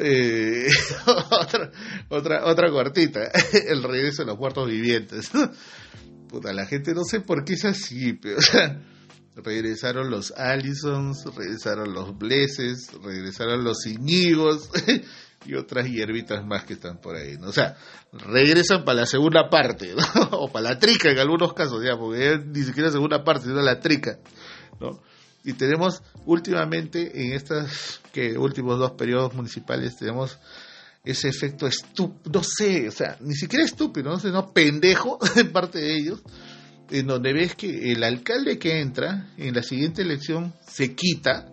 Eh, 0.00 0.66
otra, 1.06 1.70
otra, 2.08 2.46
otra 2.46 2.70
cortita, 2.70 3.30
el 3.68 3.82
regreso 3.82 4.22
de 4.22 4.26
los 4.26 4.38
muertos 4.38 4.68
vivientes. 4.68 5.30
Puta, 6.28 6.52
la 6.52 6.66
gente 6.66 6.94
no 6.94 7.04
sé 7.04 7.20
por 7.20 7.44
qué 7.44 7.54
es 7.54 7.64
así, 7.64 8.12
pero, 8.14 8.38
regresaron 9.36 10.10
los 10.10 10.32
Allisons, 10.32 11.24
regresaron 11.34 11.94
los 11.94 12.18
Blesses, 12.18 12.90
regresaron 13.02 13.62
los 13.62 13.86
Iñigos 13.86 14.68
y 15.44 15.54
otras 15.54 15.86
hierbitas 15.88 16.44
más 16.44 16.64
que 16.64 16.74
están 16.74 16.98
por 16.98 17.16
ahí. 17.16 17.36
¿no? 17.38 17.48
O 17.48 17.52
sea, 17.52 17.76
regresan 18.12 18.84
para 18.84 19.00
la 19.00 19.06
segunda 19.06 19.48
parte, 19.48 19.94
o 20.30 20.50
para 20.50 20.70
la 20.70 20.78
trica 20.78 21.10
en 21.10 21.18
algunos 21.18 21.52
casos, 21.54 21.82
ya, 21.84 21.96
porque 21.96 22.40
ni 22.46 22.62
siquiera 22.62 22.90
segunda 22.90 23.24
parte, 23.24 23.46
sino 23.46 23.62
la 23.62 23.80
trica. 23.80 24.18
¿no? 24.80 25.00
Y 25.44 25.54
tenemos 25.54 26.02
últimamente, 26.26 27.24
en 27.24 27.32
estos 27.32 28.00
que 28.12 28.36
últimos 28.36 28.78
dos 28.78 28.92
periodos 28.92 29.34
municipales, 29.34 29.96
tenemos 29.96 30.38
ese 31.04 31.28
efecto 31.28 31.66
estúpido, 31.66 32.30
no 32.32 32.42
sé, 32.42 32.88
o 32.88 32.92
sea, 32.92 33.16
ni 33.20 33.34
siquiera 33.34 33.64
estúpido, 33.64 34.10
no 34.10 34.18
sé, 34.18 34.28
no 34.28 34.52
pendejo 34.52 35.18
en 35.36 35.52
parte 35.52 35.78
de 35.78 35.96
ellos, 35.96 36.22
en 36.90 37.06
donde 37.06 37.32
ves 37.32 37.54
que 37.54 37.92
el 37.92 38.02
alcalde 38.02 38.58
que 38.58 38.80
entra 38.80 39.30
en 39.36 39.54
la 39.54 39.62
siguiente 39.62 40.02
elección 40.02 40.52
se 40.66 40.94
quita, 40.94 41.48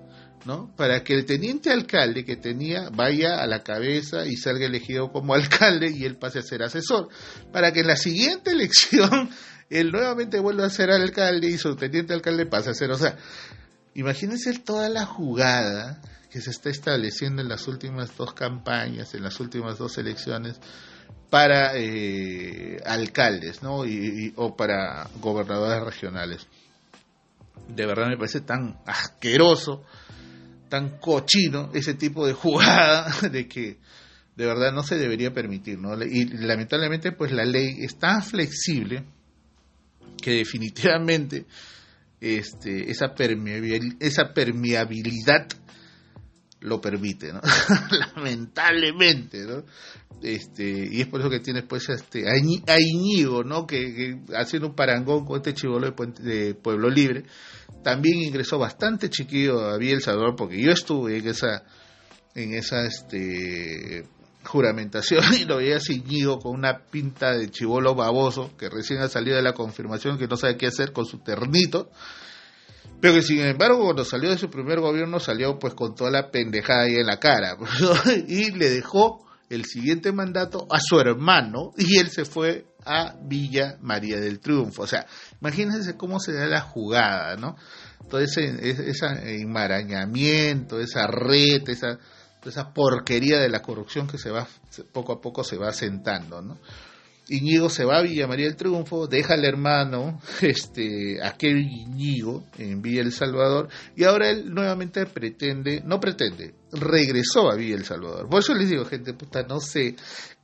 ¿no? 0.46 0.72
Para 0.76 1.04
que 1.04 1.14
el 1.14 1.26
teniente 1.26 1.72
alcalde 1.72 2.24
que 2.24 2.36
tenía 2.36 2.90
vaya 2.90 3.42
a 3.42 3.48
la 3.48 3.64
cabeza 3.64 4.26
y 4.26 4.38
salga 4.38 4.66
elegido 4.66 5.12
como 5.12 5.34
alcalde 5.36 5.92
y 5.92 6.06
él 6.06 6.18
pase 6.18 6.40
a 6.40 6.44
ser 6.44 6.64
asesor. 6.64 7.10
Para 7.52 7.72
que 7.72 7.82
en 7.82 7.88
la 7.88 7.98
siguiente 7.98 8.52
elección 8.52 9.30
él 9.70 9.92
nuevamente 9.92 10.40
vuelva 10.40 10.66
a 10.66 10.70
ser 10.70 10.92
alcalde 10.92 11.48
y 11.48 11.58
su 11.58 11.76
teniente 11.76 12.14
alcalde 12.14 12.46
pase 12.46 12.70
a 12.70 12.74
ser, 12.74 12.92
o 12.92 12.98
sea, 12.98 13.18
imagínense 13.94 14.58
toda 14.60 14.90
la 14.90 15.06
jugada 15.06 16.02
que 16.30 16.42
se 16.42 16.52
está 16.52 16.70
estableciendo 16.70 17.42
en 17.42 17.48
las 17.48 17.68
últimas 17.68 18.16
dos 18.18 18.34
campañas, 18.34 19.14
en 19.14 19.24
las 19.24 19.40
últimas 19.40 19.78
dos 19.78 19.98
elecciones, 19.98 20.60
para 21.30 21.72
eh, 21.76 22.82
alcaldes 22.86 23.64
¿no? 23.64 23.86
Y, 23.86 24.34
o 24.36 24.56
para 24.56 25.10
gobernadores 25.22 25.84
regionales. 25.84 26.48
De 27.68 27.86
verdad 27.86 28.08
me 28.08 28.18
parece 28.18 28.42
tan 28.42 28.80
asqueroso, 28.86 29.84
tan 30.70 30.98
cochino 31.00 31.72
ese 31.74 31.94
tipo 31.94 32.26
de 32.26 32.34
jugada 32.34 33.14
de 33.32 33.48
que 33.48 33.78
de 34.36 34.46
verdad 34.46 34.74
no 34.74 34.84
se 34.84 34.98
debería 34.98 35.34
permitir. 35.34 35.80
¿no? 35.80 35.96
Y 36.04 36.26
lamentablemente 36.26 37.12
pues 37.12 37.32
la 37.32 37.46
ley 37.46 37.78
es 37.80 37.98
tan 37.98 38.24
flexible 38.24 39.04
que 40.22 40.32
definitivamente 40.32 41.46
este, 42.20 42.90
esa, 42.90 43.14
permeabilidad, 43.14 43.98
esa 44.00 44.34
permeabilidad 44.34 45.48
lo 46.62 46.82
permite, 46.82 47.32
¿no? 47.32 47.42
Lamentablemente, 48.16 49.46
¿no? 49.46 49.64
Este, 50.22 50.90
y 50.92 51.02
es 51.02 51.08
por 51.08 51.20
eso 51.20 51.30
que 51.30 51.40
tienes 51.40 51.64
pues 51.64 51.88
este 51.90 52.24
a 52.28 52.80
Iñigo, 52.80 53.44
¿no? 53.44 53.68
Que, 53.68 54.18
haciendo 54.36 54.70
un 54.70 54.76
parangón 54.76 55.26
con 55.26 55.38
este 55.38 55.54
chivolo 55.54 55.94
de, 56.20 56.56
Pueblo 56.56 56.90
Libre, 56.90 57.26
también 57.84 58.22
ingresó 58.22 58.58
bastante 58.58 59.10
chiquillo 59.10 59.62
a 59.62 59.78
Villa 59.78 59.94
El 59.94 60.02
Salvador, 60.02 60.36
porque 60.36 60.62
yo 60.62 60.72
estuve 60.72 61.18
en 61.18 61.28
esa, 61.28 61.64
en 62.34 62.54
esa 62.54 62.86
este 62.86 64.08
juramentación 64.46 65.24
y 65.40 65.46
lo 65.46 65.58
veía 65.58 65.78
Iñigo 65.88 66.40
con 66.40 66.54
una 66.54 66.86
pinta 66.86 67.34
de 67.34 67.50
chivolo 67.50 67.96
baboso 67.96 68.52
que 68.58 68.70
recién 68.70 69.00
ha 69.00 69.10
salido 69.10 69.36
de 69.36 69.44
la 69.44 69.54
confirmación 69.54 70.18
que 70.18 70.28
no 70.28 70.38
sabe 70.38 70.58
qué 70.58 70.68
hacer 70.68 70.94
con 70.94 71.06
su 71.06 71.20
ternito. 71.20 71.90
Pero 73.02 73.16
que 73.16 73.22
sin 73.22 73.42
embargo 73.42 73.84
cuando 73.84 74.06
salió 74.06 74.30
de 74.30 74.38
su 74.38 74.50
primer 74.50 74.80
gobierno 74.80 75.20
salió 75.20 75.60
pues 75.60 75.74
con 75.74 75.96
toda 75.96 76.12
la 76.12 76.32
pendejada 76.32 76.84
ahí 76.84 76.96
en 76.96 77.08
la 77.08 77.20
cara 77.20 77.58
y 78.28 78.52
le 78.52 78.70
dejó 78.70 79.25
el 79.50 79.66
siguiente 79.66 80.12
mandato 80.12 80.68
a 80.70 80.80
su 80.80 81.00
hermano 81.00 81.74
y 81.78 81.98
él 81.98 82.10
se 82.10 82.26
fue 82.26 82.66
a 82.86 83.16
Villa 83.22 83.78
María 83.82 84.20
del 84.20 84.40
Triunfo. 84.40 84.84
O 84.84 84.88
sea, 84.88 85.06
imagínense 85.42 85.98
cómo 85.98 86.20
se 86.20 86.34
da 86.34 86.46
la 86.48 86.62
jugada, 86.62 87.36
¿no? 87.36 87.56
Todo 88.10 88.22
ese, 88.22 88.44
ese 88.62 89.06
enmarañamiento, 89.42 90.80
esa 90.80 91.08
red, 91.08 91.68
esa, 91.68 91.98
esa 92.46 92.74
porquería 92.74 93.40
de 93.40 93.50
la 93.50 93.62
corrupción 93.62 94.08
que 94.08 94.18
se 94.18 94.30
va 94.30 94.48
poco 94.92 95.14
a 95.14 95.22
poco 95.22 95.44
se 95.44 95.58
va 95.58 95.70
asentando, 95.70 96.42
¿no? 96.42 96.60
Iñigo 97.28 97.70
se 97.70 97.86
va 97.86 97.98
a 97.98 98.02
Villa 98.04 98.28
María 98.28 98.46
del 98.46 98.56
Triunfo, 98.56 99.08
deja 99.08 99.34
al 99.34 99.46
hermano, 99.46 100.22
este, 100.42 101.24
aquel 101.24 101.60
Iñigo 101.60 102.46
en 102.58 102.82
Villa 102.82 103.02
El 103.02 103.12
Salvador, 103.12 103.70
y 103.96 104.04
ahora 104.04 104.30
él 104.30 104.54
nuevamente 104.54 105.06
pretende, 105.06 105.82
no 105.86 106.00
pretende, 106.00 106.54
regresó 106.72 107.50
a 107.50 107.56
Villa 107.56 107.76
El 107.76 107.86
Salvador. 107.86 108.30
Por 108.30 108.40
eso 108.40 108.54
les 108.54 108.70
digo, 108.70 108.86
gente 108.86 109.14
puta, 109.14 109.44
no 109.44 109.60
sé 109.60 109.96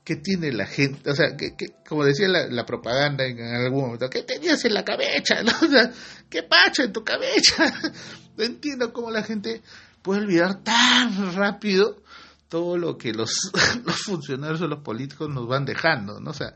qué 0.04 0.16
tiene 0.16 0.52
la 0.52 0.66
gente, 0.66 1.12
o 1.12 1.16
sea, 1.16 1.36
que, 1.38 1.54
como 1.88 2.04
decía 2.04 2.28
la, 2.28 2.66
propaganda 2.66 3.26
en, 3.26 3.40
algún 3.40 3.84
momento, 3.84 4.10
¿qué 4.10 4.24
tenías 4.24 4.66
en 4.66 4.74
la 4.74 4.84
cabeza? 4.84 5.36
¿qué 6.30 6.44
pacho 6.44 6.84
en 6.84 6.94
tu 6.94 7.04
cabeza? 7.04 7.66
No 8.38 8.46
entiendo 8.46 8.94
cómo 8.94 9.12
la 9.12 9.24
gente 9.24 9.62
puede 10.02 10.22
olvidar 10.22 10.64
tan 10.64 11.36
rápido 11.36 12.01
todo 12.52 12.78
lo 12.78 12.98
que 12.98 13.14
los, 13.14 13.50
los 13.86 13.96
funcionarios 14.04 14.62
o 14.62 14.68
los 14.68 14.80
políticos 14.80 15.30
nos 15.30 15.48
van 15.48 15.64
dejando, 15.64 16.20
¿no? 16.20 16.32
O 16.32 16.34
sea, 16.34 16.54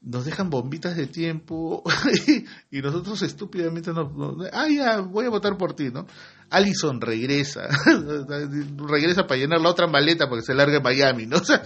nos 0.00 0.24
dejan 0.24 0.48
bombitas 0.48 0.96
de 0.96 1.06
tiempo 1.06 1.84
y, 2.70 2.80
nosotros 2.80 3.20
estúpidamente 3.20 3.92
nos, 3.92 4.08
ah, 4.52 4.66
ya, 4.68 5.00
voy 5.00 5.26
a 5.26 5.30
votar 5.30 5.58
por 5.58 5.74
ti, 5.74 5.90
¿no? 5.92 6.06
Allison 6.48 6.98
regresa, 7.00 7.68
regresa 8.88 9.26
para 9.26 9.38
llenar 9.38 9.60
la 9.60 9.68
otra 9.68 9.86
maleta 9.86 10.28
porque 10.28 10.44
se 10.44 10.54
larga 10.54 10.78
en 10.78 10.82
Miami, 10.82 11.26
¿no? 11.26 11.36
O 11.36 11.44
sea, 11.44 11.62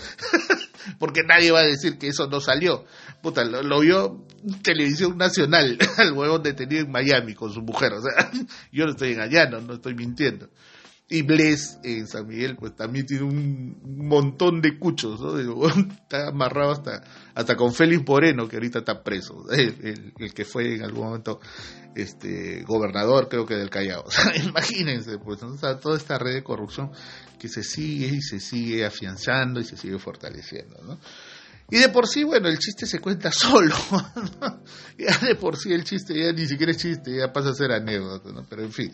porque 0.98 1.22
nadie 1.22 1.52
va 1.52 1.60
a 1.60 1.66
decir 1.66 1.98
que 1.98 2.08
eso 2.08 2.26
no 2.26 2.40
salió. 2.40 2.84
Puta, 3.22 3.44
lo, 3.44 3.80
vio 3.80 4.26
televisión 4.62 5.16
nacional, 5.16 5.78
al 5.98 6.12
huevón 6.12 6.42
detenido 6.42 6.82
en 6.82 6.90
Miami 6.90 7.34
con 7.34 7.52
su 7.52 7.62
mujer, 7.62 7.92
o 7.92 8.02
sea, 8.02 8.28
yo 8.72 8.86
no 8.86 8.90
estoy 8.90 9.12
engañando, 9.12 9.60
no 9.60 9.74
estoy 9.74 9.94
mintiendo. 9.94 10.48
Y 11.08 11.22
Bless 11.22 11.78
en 11.84 12.08
San 12.08 12.26
Miguel, 12.26 12.56
pues 12.56 12.74
también 12.74 13.06
tiene 13.06 13.22
un 13.22 13.80
montón 14.08 14.60
de 14.60 14.76
cuchos, 14.76 15.20
¿no? 15.20 15.38
Está 15.68 16.28
amarrado 16.28 16.72
hasta, 16.72 17.04
hasta 17.32 17.54
con 17.54 17.72
Félix 17.72 18.02
Moreno, 18.04 18.48
que 18.48 18.56
ahorita 18.56 18.80
está 18.80 19.04
preso, 19.04 19.44
el, 19.50 20.34
que 20.34 20.44
fue 20.44 20.74
en 20.74 20.82
algún 20.82 21.04
momento 21.04 21.40
este 21.94 22.62
gobernador, 22.64 23.28
creo 23.28 23.46
que 23.46 23.54
del 23.54 23.70
Callao. 23.70 24.02
O 24.06 24.10
sea, 24.10 24.36
imagínense, 24.36 25.18
pues, 25.18 25.38
toda 25.38 25.96
esta 25.96 26.18
red 26.18 26.34
de 26.34 26.42
corrupción 26.42 26.90
que 27.38 27.48
se 27.48 27.62
sigue 27.62 28.08
y 28.08 28.20
se 28.20 28.40
sigue 28.40 28.84
afianzando 28.84 29.60
y 29.60 29.64
se 29.64 29.76
sigue 29.76 29.98
fortaleciendo, 30.00 30.82
¿no? 30.82 30.98
Y 31.70 31.78
de 31.78 31.88
por 31.88 32.06
sí, 32.06 32.22
bueno, 32.24 32.48
el 32.48 32.58
chiste 32.58 32.86
se 32.86 33.00
cuenta 33.00 33.30
solo. 33.32 33.74
ya 34.98 35.18
de 35.18 35.34
por 35.34 35.56
sí 35.56 35.72
el 35.72 35.84
chiste 35.84 36.14
ya 36.18 36.32
ni 36.32 36.46
siquiera 36.46 36.72
es 36.72 36.78
chiste, 36.78 37.16
ya 37.16 37.32
pasa 37.32 37.50
a 37.50 37.54
ser 37.54 37.72
anécdota, 37.72 38.30
¿no? 38.32 38.44
Pero 38.48 38.62
en 38.62 38.72
fin. 38.72 38.92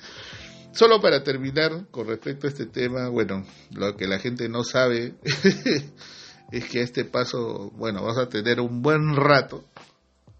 Solo 0.72 1.00
para 1.00 1.22
terminar 1.22 1.86
con 1.90 2.06
respecto 2.06 2.46
a 2.46 2.50
este 2.50 2.66
tema, 2.66 3.08
bueno, 3.08 3.44
lo 3.72 3.94
que 3.96 4.06
la 4.06 4.18
gente 4.18 4.48
no 4.48 4.64
sabe 4.64 5.14
es 6.50 6.64
que 6.64 6.80
a 6.80 6.82
este 6.82 7.04
paso, 7.04 7.70
bueno, 7.74 8.02
vas 8.02 8.16
a 8.16 8.28
tener 8.28 8.58
un 8.58 8.80
buen 8.80 9.14
rato 9.14 9.64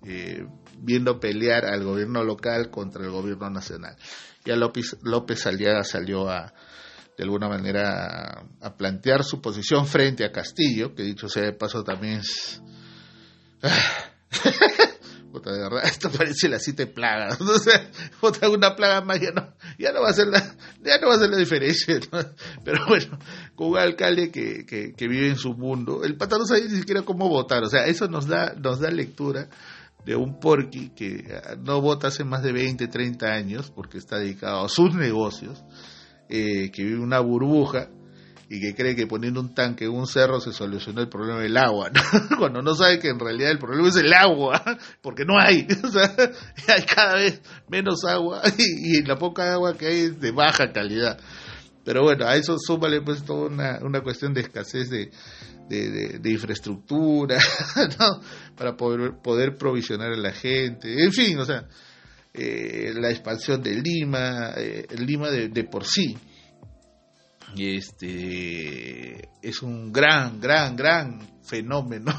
eh, 0.07 0.47
viendo 0.79 1.21
pelear 1.21 1.67
al 1.67 1.85
gobierno 1.85 2.25
local 2.25 2.71
contra 2.71 3.05
el 3.05 3.11
gobierno 3.11 3.51
nacional. 3.51 3.97
Ya 4.45 4.57
López, 4.57 4.97
López 5.03 5.47
Aliaga 5.47 5.85
salió 5.85 6.29
a, 6.29 6.53
de 7.17 7.25
alguna 7.25 7.49
manera, 7.49 8.45
a, 8.61 8.77
plantear 8.77 9.25
su 9.25 9.41
posición 9.41 9.87
frente 9.87 10.25
a 10.25 10.33
Castillo, 10.33 10.95
que 10.95 11.03
dicho 11.03 11.29
sea 11.29 11.45
de 11.45 11.53
paso 11.53 11.85
también 11.85 12.21
es... 12.21 12.63
Puta, 15.33 15.51
de 15.51 15.61
verdad, 15.61 15.83
esto 15.85 16.11
parece 16.11 16.49
la 16.49 16.59
siete 16.59 16.87
plagas. 16.87 17.41
O 17.41 17.59
sea, 17.59 17.91
otra 18.21 18.51
una 18.51 18.77
plaga 18.77 19.01
más 19.01 19.19
ya 19.19 19.31
no, 19.33 19.55
ya 19.79 19.93
no 19.93 20.03
va 20.03 20.11
a 20.11 20.13
ser 20.13 20.29
la, 20.29 20.41
ya 20.83 20.99
no 21.01 21.09
va 21.09 21.15
a 21.15 21.19
ser 21.19 21.31
la 21.31 21.39
diferencia. 21.39 21.99
Pero 22.65 22.87
bueno, 22.87 23.19
con 23.55 23.69
un 23.69 23.79
alcalde 23.79 24.31
que, 24.31 24.67
que, 24.67 25.09
vive 25.09 25.29
en 25.29 25.37
su 25.37 25.55
mundo, 25.55 26.05
el 26.05 26.17
pata 26.17 26.37
no 26.37 26.45
sabe 26.45 26.69
ni 26.69 26.77
siquiera 26.77 27.03
cómo 27.03 27.29
votar. 27.31 27.63
O 27.63 27.69
sea, 27.69 27.87
eso 27.87 28.09
nos 28.09 28.27
da, 28.27 28.55
nos 28.55 28.81
da 28.81 28.91
lectura 28.91 29.49
de 30.05 30.17
un 30.17 30.39
porqui 30.39 30.91
que 30.91 31.25
no 31.65 31.81
vota 31.81 32.09
hace 32.09 32.25
más 32.25 32.43
de 32.43 32.53
20, 32.53 32.89
30 32.89 33.27
años 33.27 33.71
porque 33.71 33.99
está 33.99 34.19
dedicado 34.19 34.65
a 34.65 34.69
sus 34.69 34.95
negocios, 34.95 35.65
eh, 36.29 36.71
que 36.73 36.85
vive 36.85 37.01
una 37.01 37.21
burbuja 37.21 37.89
y 38.53 38.61
que 38.61 38.75
cree 38.75 38.95
que 38.95 39.07
poniendo 39.07 39.41
un 39.41 39.55
tanque 39.55 39.87
en 39.87 39.93
un 39.93 40.07
cerro 40.07 40.39
se 40.39 40.53
solucionó 40.53 41.01
el 41.01 41.09
problema 41.09 41.41
del 41.41 41.57
agua, 41.57 41.91
cuando 42.39 42.61
no 42.61 42.75
sabe 42.75 42.99
que 42.99 43.09
en 43.09 43.19
realidad 43.19 43.51
el 43.51 43.59
problema 43.59 43.89
es 43.89 43.97
el 43.97 44.13
agua, 44.13 44.63
porque 45.01 45.25
no 45.25 45.41
hay, 45.41 45.67
o 45.83 45.89
sea, 45.89 46.15
hay 46.69 46.83
cada 46.83 47.15
vez 47.15 47.41
menos 47.71 48.05
agua 48.05 48.43
y, 48.59 49.03
la 49.05 49.17
poca 49.17 49.55
agua 49.55 49.79
que 49.79 49.87
hay 49.87 50.01
es 50.01 50.21
de 50.21 50.33
baja 50.33 50.71
calidad. 50.71 51.19
Pero 51.83 52.03
bueno, 52.03 52.27
a 52.27 52.37
eso 52.37 52.57
súmale 52.59 53.01
pues 53.01 53.25
toda 53.25 53.49
una, 53.49 53.79
una 53.81 54.03
cuestión 54.03 54.35
de 54.35 54.43
escasez 54.43 54.91
de, 54.91 55.11
de, 55.69 56.31
infraestructura. 56.31 57.39
Para 58.55 58.77
poder, 58.77 59.15
poder 59.25 59.57
provisionar 59.57 60.13
a 60.13 60.17
la 60.17 60.33
gente, 60.33 61.03
en 61.03 61.11
fin, 61.11 61.39
o 61.39 61.45
sea, 61.47 61.67
eh, 62.35 62.93
la 62.95 63.11
expansión 63.11 63.63
de 63.63 63.75
Lima, 63.75 64.53
eh, 64.57 64.87
Lima 64.99 65.31
de, 65.31 65.49
de 65.49 65.65
por 65.65 65.87
sí, 65.87 66.15
y 67.55 67.77
este 67.77 69.29
es 69.43 69.63
un 69.63 69.93
gran, 69.93 70.41
gran, 70.41 70.77
gran 70.77 71.21
fenómeno 71.43 72.13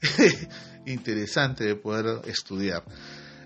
interesante 0.86 1.64
de 1.64 1.76
poder 1.76 2.20
estudiar. 2.26 2.84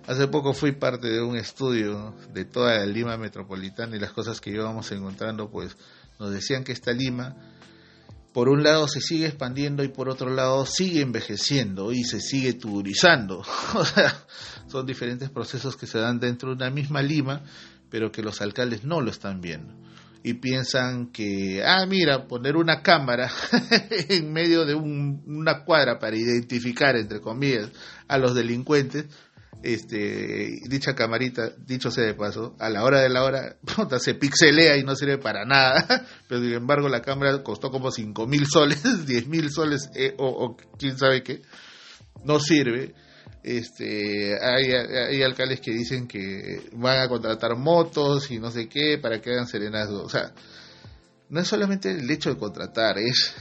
Hace 0.07 0.27
poco 0.29 0.53
fui 0.55 0.73
parte 0.73 1.09
de 1.09 1.23
un 1.23 1.37
estudio 1.37 2.15
de 2.33 2.45
toda 2.45 2.79
la 2.79 2.87
Lima 2.87 3.17
metropolitana 3.17 3.97
y 3.97 4.01
las 4.01 4.13
cosas 4.13 4.41
que 4.41 4.51
íbamos 4.51 4.91
encontrando, 4.93 5.51
pues 5.51 5.77
nos 6.19 6.33
decían 6.33 6.65
que 6.65 6.73
esta 6.73 6.93
Lima, 6.93 7.37
por 8.33 8.49
un 8.49 8.63
lado 8.63 8.89
se 8.89 9.01
sigue 9.01 9.27
expandiendo 9.27 9.85
y 9.85 9.89
por 9.89 10.09
otro 10.09 10.31
lado 10.31 10.67
sigue 10.67 11.03
envejeciendo 11.03 11.93
y 11.93 12.03
se 12.03 12.21
sigue 12.21 12.55
turizando. 12.55 13.45
o 13.75 13.85
sea, 13.85 14.27
son 14.67 14.85
diferentes 14.85 15.31
procesos 15.31 15.77
que 15.77 15.87
se 15.87 15.99
dan 15.99 16.19
dentro 16.19 16.51
de 16.51 16.57
una 16.57 16.71
misma 16.71 17.03
Lima, 17.03 17.43
pero 17.89 18.11
que 18.11 18.23
los 18.23 18.41
alcaldes 18.41 18.85
no 18.85 19.01
lo 19.01 19.11
están 19.11 19.41
viendo 19.41 19.75
y 20.23 20.35
piensan 20.35 21.11
que, 21.13 21.63
ah, 21.65 21.87
mira, 21.87 22.27
poner 22.27 22.57
una 22.57 22.83
cámara 22.83 23.31
en 24.09 24.33
medio 24.33 24.65
de 24.67 24.75
una 24.75 25.65
cuadra 25.65 25.99
para 25.99 26.17
identificar, 26.17 26.97
entre 26.97 27.21
comillas, 27.21 27.71
a 28.09 28.19
los 28.19 28.35
delincuentes, 28.35 29.07
este, 29.63 30.61
dicha 30.69 30.95
camarita, 30.95 31.51
dicho 31.59 31.91
sea 31.91 32.05
de 32.05 32.15
paso, 32.15 32.55
a 32.59 32.71
la 32.71 32.85
hora 32.85 33.01
de 33.01 33.09
la 33.09 33.25
hora, 33.25 33.57
se 33.99 34.15
pixelea 34.15 34.77
y 34.77 34.85
no 34.85 34.95
sirve 34.97 35.19
para 35.19 35.45
nada, 35.45 36.07
pero 36.29 36.41
sin 36.41 36.53
embargo 36.53 36.89
la 36.89 37.03
cámara 37.03 37.43
costó 37.43 37.71
como 37.71 37.91
cinco 37.91 38.27
mil 38.27 38.47
soles, 38.47 39.07
diez 39.07 39.27
mil 39.27 39.51
soles 39.51 39.91
eh, 39.95 40.15
o 40.19 40.57
quién 40.79 40.99
sabe 40.99 41.23
qué, 41.23 41.43
no 42.25 42.41
sirve 42.41 42.95
este 43.43 44.39
hay, 44.43 44.73
hay, 44.73 45.23
alcaldes 45.23 45.61
que 45.61 45.71
dicen 45.71 46.07
que 46.07 46.69
van 46.73 46.99
a 46.99 47.09
contratar 47.09 47.57
motos 47.57 48.31
y 48.31 48.39
no 48.39 48.51
sé 48.51 48.69
qué 48.69 48.99
para 48.99 49.21
que 49.21 49.31
hagan 49.31 49.47
serenazgo. 49.47 50.03
O 50.03 50.09
sea, 50.09 50.33
no 51.29 51.41
es 51.41 51.49
solamente 51.49 51.91
el 51.91 52.11
hecho 52.11 52.31
de 52.31 52.39
contratar, 52.39 52.99
es 52.99 53.35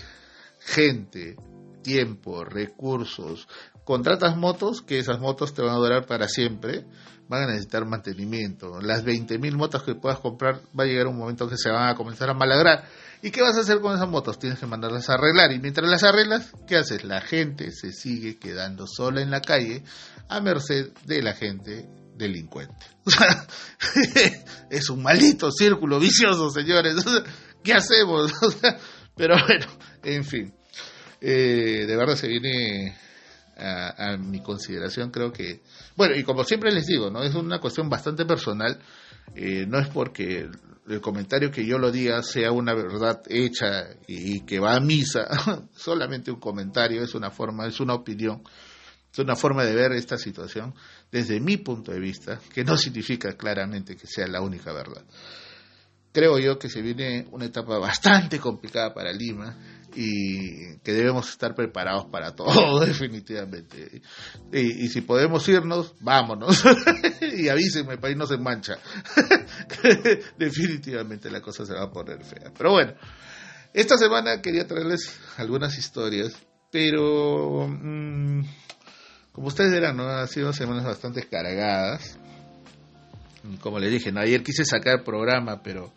gente, 0.60 1.36
tiempo, 1.82 2.46
recursos. 2.46 3.48
Contratas 3.90 4.38
motos, 4.38 4.84
que 4.84 5.00
esas 5.00 5.20
motos 5.20 5.56
te 5.56 5.64
van 5.64 5.74
a 5.74 5.80
durar 5.80 6.06
para 6.06 6.28
siempre, 6.28 6.86
van 7.28 7.42
a 7.42 7.48
necesitar 7.48 7.88
mantenimiento. 7.88 8.80
Las 8.82 9.04
20.000 9.04 9.52
motos 9.56 9.82
que 9.82 9.96
puedas 9.96 10.20
comprar 10.20 10.62
va 10.80 10.84
a 10.84 10.86
llegar 10.86 11.08
un 11.08 11.18
momento 11.18 11.50
que 11.50 11.58
se 11.58 11.72
van 11.72 11.90
a 11.90 11.96
comenzar 11.96 12.30
a 12.30 12.36
malagrar 12.36 12.84
¿Y 13.24 13.32
qué 13.32 13.42
vas 13.42 13.58
a 13.58 13.62
hacer 13.62 13.80
con 13.80 13.96
esas 13.96 14.08
motos? 14.08 14.38
Tienes 14.38 14.60
que 14.60 14.68
mandarlas 14.68 15.10
a 15.10 15.16
arreglar. 15.16 15.52
Y 15.54 15.60
mientras 15.60 15.90
las 15.90 16.04
arreglas, 16.04 16.52
¿qué 16.68 16.78
haces? 16.78 17.04
La 17.04 17.20
gente 17.20 17.72
se 17.72 17.92
sigue 17.92 18.38
quedando 18.38 18.86
sola 18.86 19.24
en 19.24 19.32
la 19.32 19.42
calle 19.42 19.82
a 20.28 20.40
merced 20.40 20.92
de 21.08 21.24
la 21.24 21.34
gente 21.34 21.90
delincuente. 22.16 22.86
es 24.70 24.88
un 24.92 25.02
maldito 25.02 25.52
círculo 25.52 26.00
vicioso, 26.00 26.52
señores. 26.52 27.04
¿Qué 27.64 27.74
hacemos? 27.74 28.34
pero 29.16 29.36
bueno, 29.48 29.66
en 30.04 30.24
fin. 30.24 30.54
Eh, 31.20 31.86
de 31.88 31.96
verdad 31.98 32.16
se 32.16 32.28
viene 32.28 32.96
a, 33.60 34.14
a, 34.14 34.18
mi 34.18 34.42
consideración, 34.42 35.12
creo 35.12 35.32
que... 35.32 35.62
Bueno, 35.96 36.16
y 36.16 36.24
como 36.24 36.44
siempre 36.44 36.72
les 36.72 36.88
digo, 36.88 37.10
¿no? 37.10 37.24
Es 37.24 37.36
una 37.36 37.60
cuestión 37.60 37.90
bastante 37.90 38.26
personal. 38.26 38.80
Eh, 39.36 39.66
no 39.68 39.80
es 39.80 39.88
porque 39.90 40.50
el 40.88 41.02
comentario 41.02 41.52
que 41.52 41.66
yo 41.66 41.78
lo 41.78 41.92
diga 41.92 42.22
sea 42.24 42.52
una 42.52 42.74
verdad 42.74 43.22
hecha 43.28 43.90
y, 44.08 44.42
que 44.42 44.60
va 44.60 44.76
a 44.76 44.80
misa, 44.80 45.28
solamente 45.76 46.32
un 46.32 46.40
comentario, 46.40 47.04
es 47.04 47.14
una 47.14 47.30
forma, 47.30 47.68
es 47.68 47.80
una 47.80 47.94
opinión, 47.94 48.42
es 49.12 49.20
una 49.20 49.36
forma 49.36 49.64
de 49.64 49.76
ver 49.76 49.92
esta 49.94 50.18
situación 50.18 50.74
desde 51.12 51.40
mi 51.40 51.58
punto 51.58 51.92
de 51.92 52.00
vista, 52.00 52.40
que 52.54 52.64
no 52.64 52.78
significa 52.78 53.34
claramente 53.34 53.96
que 53.96 54.08
sea 54.08 54.28
la 54.28 54.42
única 54.42 54.74
verdad. 54.74 55.04
Creo 56.12 56.40
yo 56.40 56.58
que 56.58 56.70
se 56.70 56.82
viene 56.82 57.28
una 57.32 57.46
etapa 57.46 57.78
bastante 57.78 58.40
complicada 58.40 58.94
para 58.94 59.14
Lima 59.14 59.56
y 60.02 60.78
que 60.78 60.94
debemos 60.94 61.30
estar 61.30 61.54
preparados 61.54 62.06
para 62.06 62.34
todo, 62.34 62.80
definitivamente. 62.86 64.02
Y, 64.54 64.88
si 64.88 65.02
podemos 65.02 65.46
irnos, 65.50 65.94
vámonos. 66.00 66.64
y 67.38 67.50
avísenme 67.50 67.98
para 67.98 68.12
irnos 68.12 68.32
en 68.32 68.42
mancha. 68.42 68.78
definitivamente 70.38 71.30
la 71.30 71.42
cosa 71.42 71.66
se 71.66 71.74
va 71.74 71.84
a 71.84 71.92
poner 71.92 72.24
fea. 72.24 72.50
Pero 72.58 72.72
bueno, 72.72 72.94
esta 73.74 73.98
semana 73.98 74.42
quería 74.42 74.66
traerles 74.66 75.20
algunas 75.36 75.78
historias, 75.78 76.34
pero 76.72 77.68
mm, 77.68 78.44
como 79.34 79.48
ustedes 79.48 79.72
verán, 79.72 79.98
¿no? 79.98 80.08
han 80.08 80.30
sido 80.30 80.54
semanas 80.54 80.86
bastante 80.86 81.28
cargadas. 81.28 82.18
Como 83.60 83.80
les 83.80 83.92
dije, 83.92 84.14
¿no? 84.14 84.22
ayer 84.22 84.44
quise 84.44 84.64
sacar 84.64 85.04
programa, 85.04 85.62
pero 85.62 85.92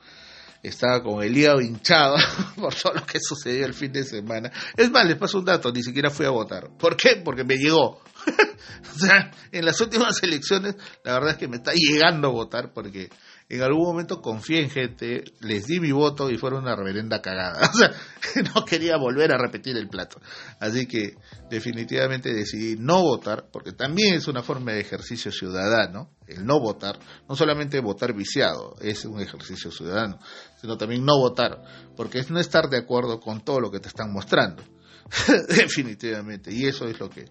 estaba 0.63 1.03
con 1.03 1.23
el 1.23 1.37
hígado 1.37 1.61
hinchado 1.61 2.17
por 2.57 2.75
todo 2.75 2.95
lo 2.95 3.07
que 3.07 3.19
sucedió 3.21 3.67
el 3.67 3.75
fin 3.75 3.93
de 3.93 4.05
semana. 4.05 4.53
Es 4.77 4.91
más, 4.91 5.05
les 5.05 5.17
paso 5.17 5.39
un 5.39 5.45
dato, 5.45 5.73
ni 5.73 5.83
siquiera 5.83 6.11
fui 6.11 6.27
a 6.27 6.31
votar. 6.31 6.71
¿Por 6.79 6.97
qué? 6.97 7.21
Porque 7.25 7.45
me 7.45 7.57
llegó. 7.57 8.01
o 8.95 8.99
sea, 8.99 9.31
en 9.51 9.65
las 9.65 9.81
últimas 9.81 10.23
elecciones, 10.23 10.77
la 11.03 11.15
verdad 11.15 11.31
es 11.33 11.37
que 11.37 11.49
me 11.49 11.57
está 11.57 11.73
llegando 11.75 12.29
a 12.29 12.31
votar 12.31 12.73
porque 12.73 13.11
en 13.53 13.63
algún 13.63 13.85
momento 13.85 14.23
confié 14.23 14.63
en 14.63 14.71
gente, 14.71 15.25
les 15.41 15.67
di 15.67 15.79
mi 15.79 15.93
voto 15.93 16.31
y 16.31 16.39
fueron 16.39 16.63
una 16.63 16.75
reverenda 16.75 17.21
cagada. 17.21 17.61
O 17.73 17.77
sea, 17.77 17.93
no 18.55 18.65
quería 18.65 18.97
volver 18.97 19.33
a 19.33 19.39
repetir 19.39 19.77
el 19.77 19.89
plato. 19.89 20.21
Así 20.59 20.87
que 20.87 21.17
definitivamente 21.51 22.33
decidí 22.33 22.77
no 22.79 23.03
votar, 23.03 23.49
porque 23.53 23.73
también 23.73 24.15
es 24.15 24.27
una 24.27 24.43
forma 24.43 24.73
de 24.73 24.81
ejercicio 24.81 25.31
ciudadano, 25.31 26.11
el 26.27 26.47
no 26.47 26.61
votar, 26.61 26.99
no 27.29 27.37
solamente 27.37 27.81
votar 27.81 28.15
viciado, 28.15 28.75
es 28.81 29.05
un 29.05 29.21
ejercicio 29.21 29.71
ciudadano, 29.71 30.19
sino 30.61 30.79
también 30.79 31.05
no 31.05 31.19
votar, 31.19 31.63
porque 31.95 32.21
es 32.21 32.31
no 32.31 32.41
estar 32.41 32.71
de 32.71 32.79
acuerdo 32.79 33.21
con 33.21 33.45
todo 33.45 33.61
lo 33.61 33.71
que 33.71 33.81
te 33.81 33.89
están 33.89 34.13
mostrando. 34.13 34.63
definitivamente. 35.49 36.53
Y 36.53 36.67
eso 36.67 36.87
es 36.87 36.99
lo 36.99 37.11
que 37.11 37.27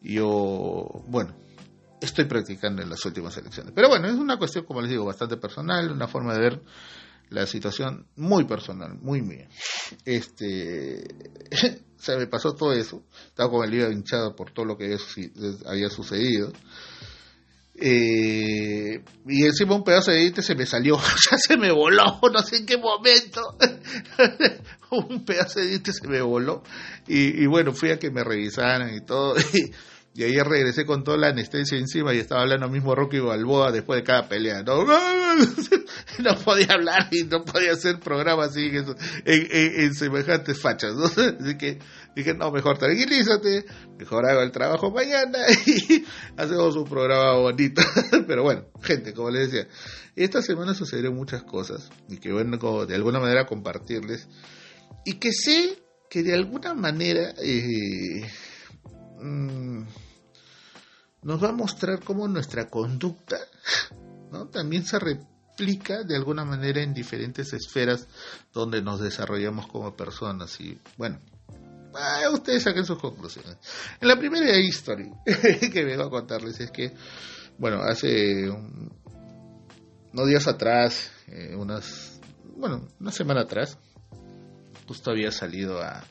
yo, 0.00 1.04
bueno, 1.06 1.34
estoy 2.00 2.24
practicando 2.26 2.82
en 2.82 2.90
las 2.90 3.04
últimas 3.04 3.36
elecciones. 3.36 3.72
Pero 3.74 3.88
bueno, 3.88 4.08
es 4.08 4.14
una 4.14 4.38
cuestión, 4.38 4.64
como 4.64 4.80
les 4.80 4.90
digo, 4.90 5.04
bastante 5.04 5.36
personal, 5.36 5.90
una 5.90 6.08
forma 6.08 6.34
de 6.34 6.40
ver 6.40 6.62
la 7.30 7.46
situación 7.46 8.06
muy 8.16 8.44
personal, 8.44 8.96
muy 9.00 9.22
mía. 9.22 9.48
Este, 10.04 11.04
se 11.98 12.16
me 12.16 12.26
pasó 12.26 12.54
todo 12.54 12.72
eso, 12.72 13.02
estaba 13.26 13.50
con 13.50 13.64
el 13.64 13.74
hígado 13.74 13.92
hinchado 13.92 14.36
por 14.36 14.52
todo 14.52 14.66
lo 14.66 14.76
que 14.76 14.96
había 15.66 15.90
sucedido. 15.90 16.52
Eh, 17.78 19.04
y 19.26 19.44
encima 19.44 19.74
un 19.74 19.84
pedazo 19.84 20.10
de 20.10 20.18
diente 20.18 20.40
se 20.40 20.54
me 20.54 20.64
salió, 20.64 20.98
ya 21.30 21.36
se 21.36 21.58
me 21.58 21.70
voló, 21.70 22.20
no 22.32 22.42
sé 22.42 22.58
en 22.58 22.66
qué 22.66 22.78
momento. 22.78 23.58
un 24.92 25.24
pedazo 25.24 25.60
de 25.60 25.66
diente 25.66 25.92
se 25.92 26.06
me 26.08 26.22
voló. 26.22 26.62
Y, 27.06 27.42
y, 27.42 27.46
bueno, 27.46 27.72
fui 27.72 27.90
a 27.90 27.98
que 27.98 28.10
me 28.10 28.24
revisaran 28.24 28.94
y 28.94 29.04
todo. 29.04 29.36
Y, 29.52 29.72
y 30.16 30.22
ahí 30.22 30.38
regresé 30.40 30.86
con 30.86 31.04
toda 31.04 31.18
la 31.18 31.28
anestesia 31.28 31.76
encima 31.76 32.14
y 32.14 32.18
estaba 32.18 32.40
hablando 32.40 32.70
mismo 32.70 32.94
Rocky 32.94 33.18
Balboa 33.18 33.70
después 33.70 34.00
de 34.00 34.02
cada 34.02 34.26
pelea. 34.26 34.62
No, 34.62 34.82
no 36.18 36.38
podía 36.42 36.72
hablar 36.72 37.08
y 37.10 37.24
no 37.24 37.44
podía 37.44 37.72
hacer 37.72 38.00
programa 38.00 38.44
así 38.44 38.70
en, 38.72 38.96
en, 39.26 39.94
semejantes 39.94 40.58
fachas. 40.58 40.94
Así 41.38 41.58
que 41.58 41.80
dije, 42.14 42.32
no, 42.32 42.50
mejor 42.50 42.78
tranquilízate, 42.78 43.66
mejor 43.98 44.24
hago 44.24 44.40
el 44.40 44.52
trabajo 44.52 44.90
mañana 44.90 45.38
y 45.66 46.02
hacemos 46.38 46.76
un 46.76 46.84
programa 46.84 47.34
bonito. 47.34 47.82
Pero 48.26 48.42
bueno, 48.42 48.64
gente, 48.82 49.12
como 49.12 49.28
les 49.28 49.52
decía, 49.52 49.68
esta 50.14 50.40
semana 50.40 50.72
sucedieron 50.72 51.14
muchas 51.14 51.42
cosas 51.42 51.90
y 52.08 52.16
que 52.16 52.32
bueno, 52.32 52.86
de 52.86 52.94
alguna 52.94 53.20
manera 53.20 53.44
compartirles. 53.44 54.28
Y 55.04 55.14
que 55.18 55.32
sé 55.32 55.78
que 56.08 56.22
de 56.22 56.32
alguna 56.32 56.72
manera... 56.72 57.34
Eh, 57.38 58.26
mm, 59.20 60.05
nos 61.26 61.42
va 61.42 61.48
a 61.48 61.52
mostrar 61.52 62.04
cómo 62.04 62.28
nuestra 62.28 62.70
conducta 62.70 63.36
¿no? 64.30 64.46
también 64.46 64.84
se 64.84 64.96
replica 65.00 66.04
de 66.04 66.14
alguna 66.14 66.44
manera 66.44 66.80
en 66.80 66.94
diferentes 66.94 67.52
esferas 67.52 68.06
donde 68.52 68.80
nos 68.80 69.00
desarrollamos 69.00 69.66
como 69.66 69.96
personas. 69.96 70.60
Y 70.60 70.78
bueno, 70.96 71.18
ah, 71.96 72.30
ustedes 72.32 72.62
saquen 72.62 72.86
sus 72.86 73.00
conclusiones. 73.00 73.56
En 74.00 74.06
la 74.06 74.16
primera 74.16 74.56
historia 74.56 75.10
que 75.72 75.84
vengo 75.84 76.04
a 76.04 76.10
contarles 76.10 76.60
es 76.60 76.70
que, 76.70 76.94
bueno, 77.58 77.82
hace 77.82 78.48
unos 80.12 80.28
días 80.28 80.46
atrás, 80.46 81.10
eh, 81.26 81.56
unas, 81.56 82.20
bueno, 82.56 82.86
una 83.00 83.10
semana 83.10 83.40
atrás, 83.40 83.78
justo 84.86 85.10
había 85.10 85.32
salido 85.32 85.82
a, 85.82 86.04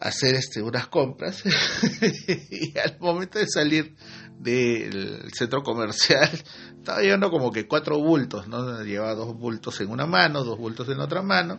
hacer 0.00 0.34
este 0.34 0.62
unas 0.62 0.88
compras 0.88 1.42
y 2.50 2.78
al 2.78 2.98
momento 3.00 3.38
de 3.38 3.46
salir 3.48 3.96
del 4.38 5.32
centro 5.32 5.62
comercial, 5.62 6.30
estaba 6.78 7.00
llevando 7.00 7.30
como 7.30 7.50
que 7.50 7.66
cuatro 7.66 7.98
bultos, 7.98 8.48
¿no? 8.48 8.82
Llevaba 8.82 9.14
dos 9.14 9.34
bultos 9.34 9.80
en 9.80 9.90
una 9.90 10.06
mano, 10.06 10.44
dos 10.44 10.58
bultos 10.58 10.88
en 10.88 11.00
otra 11.00 11.22
mano, 11.22 11.58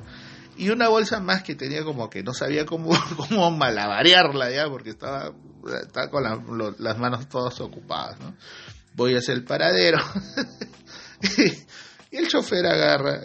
y 0.58 0.70
una 0.70 0.88
bolsa 0.88 1.20
más 1.20 1.44
que 1.44 1.56
tenía 1.56 1.84
como 1.84 2.10
que 2.10 2.24
no 2.24 2.34
sabía 2.34 2.66
cómo, 2.66 2.92
cómo 3.18 3.52
malabarearla 3.52 4.52
ya, 4.52 4.70
porque 4.70 4.92
estaba, 4.92 5.34
estaba 5.82 6.10
con 6.10 6.76
las 6.78 6.98
manos 6.98 7.28
todas 7.28 7.60
ocupadas, 7.62 8.20
¿no? 8.20 8.36
Voy 8.94 9.16
a 9.16 9.20
hacer 9.20 9.36
el 9.36 9.44
paradero. 9.44 10.00
y 12.12 12.18
el 12.18 12.28
chofer 12.28 12.66
agarra 12.66 13.22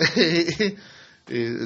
Eh, 1.28 1.56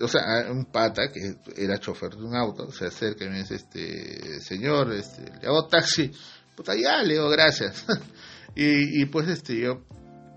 o 0.00 0.08
sea, 0.08 0.50
un 0.50 0.64
pata 0.66 1.10
que 1.12 1.36
era 1.62 1.78
chofer 1.78 2.16
de 2.16 2.24
un 2.24 2.34
auto, 2.34 2.72
se 2.72 2.86
acerca 2.86 3.24
y 3.24 3.28
me 3.28 3.38
dice, 3.38 3.56
este, 3.56 4.40
señor, 4.40 4.92
este, 4.92 5.22
le 5.40 5.46
hago 5.46 5.66
taxi, 5.68 6.10
puta, 6.56 6.74
ya, 6.74 7.02
le 7.02 7.14
digo, 7.14 7.28
gracias. 7.28 7.84
y, 8.54 9.04
pues, 9.06 9.28
este, 9.28 9.60
yo 9.60 9.84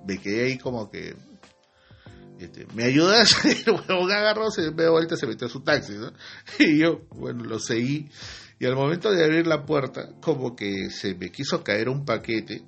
me 0.05 0.19
quedé 0.19 0.45
ahí 0.45 0.57
como 0.57 0.91
que, 0.91 1.15
este, 2.39 2.67
¿me 2.73 2.83
ayudas? 2.83 3.45
el 3.65 3.71
huevón 3.71 4.11
agarró, 4.11 4.51
se 4.51 4.71
me 4.71 4.89
vuelta, 4.89 5.15
se 5.15 5.25
metió 5.25 5.47
a 5.47 5.49
su 5.49 5.61
taxi, 5.61 5.93
¿no? 5.93 6.11
Y 6.59 6.79
yo, 6.79 7.01
bueno, 7.11 7.45
lo 7.45 7.59
seguí, 7.59 8.09
y 8.59 8.65
al 8.65 8.75
momento 8.75 9.09
de 9.11 9.23
abrir 9.23 9.47
la 9.47 9.65
puerta, 9.65 10.09
como 10.21 10.55
que 10.55 10.89
se 10.89 11.15
me 11.15 11.31
quiso 11.31 11.63
caer 11.63 11.87
un 11.87 12.03
paquete, 12.03 12.65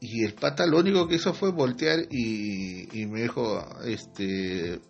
y 0.00 0.24
el 0.24 0.34
pata 0.34 0.66
lo 0.66 0.78
único 0.78 1.06
que 1.06 1.14
hizo 1.14 1.32
fue 1.32 1.52
voltear 1.52 2.00
y, 2.10 3.00
y 3.00 3.06
me 3.06 3.22
dijo, 3.22 3.64
este, 3.84 4.80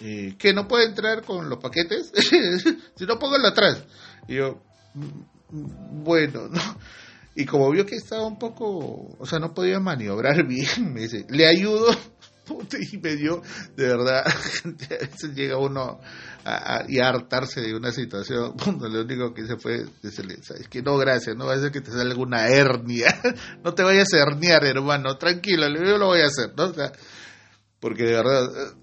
eh, 0.00 0.34
que 0.38 0.54
no 0.54 0.66
puede 0.66 0.86
entrar 0.86 1.22
con 1.22 1.48
los 1.48 1.58
paquetes, 1.58 2.12
si 2.96 3.06
no 3.06 3.18
póngalo 3.18 3.48
atrás. 3.48 3.84
Y 4.28 4.36
yo, 4.36 4.62
mm, 4.94 6.02
bueno, 6.04 6.48
¿no? 6.48 6.60
Y 7.34 7.44
como 7.46 7.70
vio 7.70 7.86
que 7.86 7.96
estaba 7.96 8.26
un 8.26 8.38
poco, 8.38 9.16
o 9.18 9.26
sea, 9.26 9.38
no 9.38 9.54
podía 9.54 9.80
maniobrar 9.80 10.44
bien, 10.46 10.92
me 10.92 11.02
dice, 11.02 11.26
¿le 11.28 11.46
ayudo? 11.46 11.86
Y 12.92 12.98
me 12.98 13.14
dio, 13.14 13.42
de 13.76 13.86
verdad, 13.86 14.26
a 14.26 14.34
veces 14.64 15.36
llega 15.36 15.56
uno 15.56 16.00
a, 16.44 16.82
y 16.88 16.98
a 16.98 17.08
hartarse 17.08 17.60
de 17.60 17.76
una 17.76 17.92
situación 17.92 18.56
donde 18.56 18.88
lo 18.88 19.02
único 19.02 19.32
que 19.32 19.42
hice 19.42 19.56
fue 19.56 19.84
decirle, 20.02 20.34
es 20.34 20.68
que 20.68 20.82
no, 20.82 20.96
gracias, 20.96 21.36
no 21.36 21.46
va 21.46 21.54
a 21.54 21.60
ser 21.60 21.70
que 21.70 21.80
te 21.80 21.92
salga 21.92 22.20
una 22.20 22.48
hernia, 22.48 23.14
no 23.62 23.72
te 23.72 23.84
vayas 23.84 24.12
a 24.14 24.18
herniar, 24.18 24.64
hermano, 24.64 25.16
tranquilo, 25.16 25.68
yo 25.68 25.96
lo 25.96 26.06
voy 26.06 26.22
a 26.22 26.26
hacer, 26.26 26.52
¿no? 26.56 26.64
O 26.64 26.74
sea, 26.74 26.90
porque 27.80 28.04
de 28.04 28.12
verdad, 28.12 28.74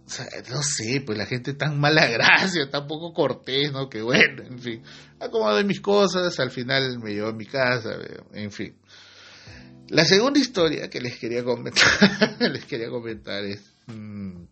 no 0.49 0.63
sé, 0.63 1.03
pues 1.05 1.17
la 1.17 1.27
gente 1.27 1.53
tan 1.53 1.79
mala 1.79 2.07
gracia, 2.07 2.69
tan 2.69 2.87
poco 2.87 3.13
cortés, 3.13 3.71
¿no? 3.71 3.89
Que 3.89 4.01
bueno, 4.01 4.43
en 4.43 4.59
fin, 4.59 4.83
acomodé 5.19 5.63
mis 5.63 5.81
cosas, 5.81 6.39
al 6.39 6.49
final 6.49 6.97
me 6.99 7.13
llevó 7.13 7.29
a 7.29 7.33
mi 7.33 7.45
casa, 7.45 7.91
en 8.33 8.51
fin. 8.51 8.75
La 9.89 10.03
segunda 10.03 10.39
historia 10.39 10.89
que 10.89 10.99
les 10.99 11.17
quería 11.17 11.43
comentar, 11.43 11.85
les 12.39 12.65
quería 12.65 12.89
comentar 12.89 13.45
es 13.45 13.71
mmm, 13.85 14.45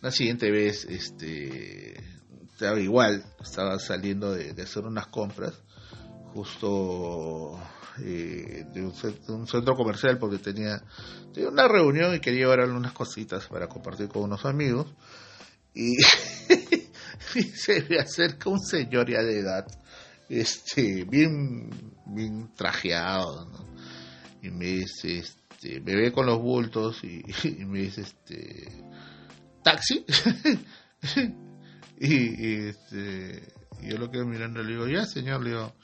la 0.00 0.10
siguiente 0.10 0.50
vez, 0.50 0.86
este, 0.86 2.02
estaba 2.50 2.80
igual, 2.80 3.24
estaba 3.42 3.78
saliendo 3.78 4.32
de 4.32 4.60
hacer 4.62 4.84
unas 4.84 5.06
compras, 5.08 5.62
justo 6.32 7.60
eh, 7.98 8.64
de, 8.72 8.82
un, 8.82 9.46
centro 9.46 9.74
comercial 9.74 10.18
porque 10.18 10.38
tenía, 10.38 10.82
una 11.48 11.68
reunión 11.68 12.14
y 12.14 12.20
quería 12.20 12.40
llevar 12.40 12.70
unas 12.70 12.92
cositas 12.92 13.46
para 13.46 13.68
compartir 13.68 14.08
con 14.08 14.22
unos 14.22 14.44
amigos. 14.44 14.86
Y, 15.74 15.96
se 17.54 17.84
me 17.88 17.98
acerca 17.98 18.50
un 18.50 18.60
señor 18.60 19.10
ya 19.10 19.22
de 19.22 19.40
edad, 19.40 19.66
este, 20.28 21.04
bien, 21.04 21.70
bien 22.06 22.50
trajeado, 22.54 23.48
y 24.42 24.50
me 24.50 24.66
dice, 24.66 25.18
este, 25.18 25.80
me 25.80 25.96
ve 25.96 26.12
con 26.12 26.26
los 26.26 26.38
bultos 26.38 27.02
y, 27.04 27.22
me 27.66 27.80
dice, 27.80 28.02
este, 28.02 28.68
taxi. 29.62 30.04
y, 32.00 32.68
este, 32.68 33.42
yo 33.82 33.98
lo 33.98 34.10
quedo 34.10 34.26
mirando, 34.26 34.62
le 34.62 34.72
digo, 34.72 34.86
ya 34.88 35.04
señor, 35.04 35.42
le 35.42 35.50
digo, 35.50 35.74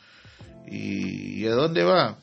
¿Y, 0.67 1.47
a 1.47 1.55
dónde 1.55 1.85
va? 1.85 2.19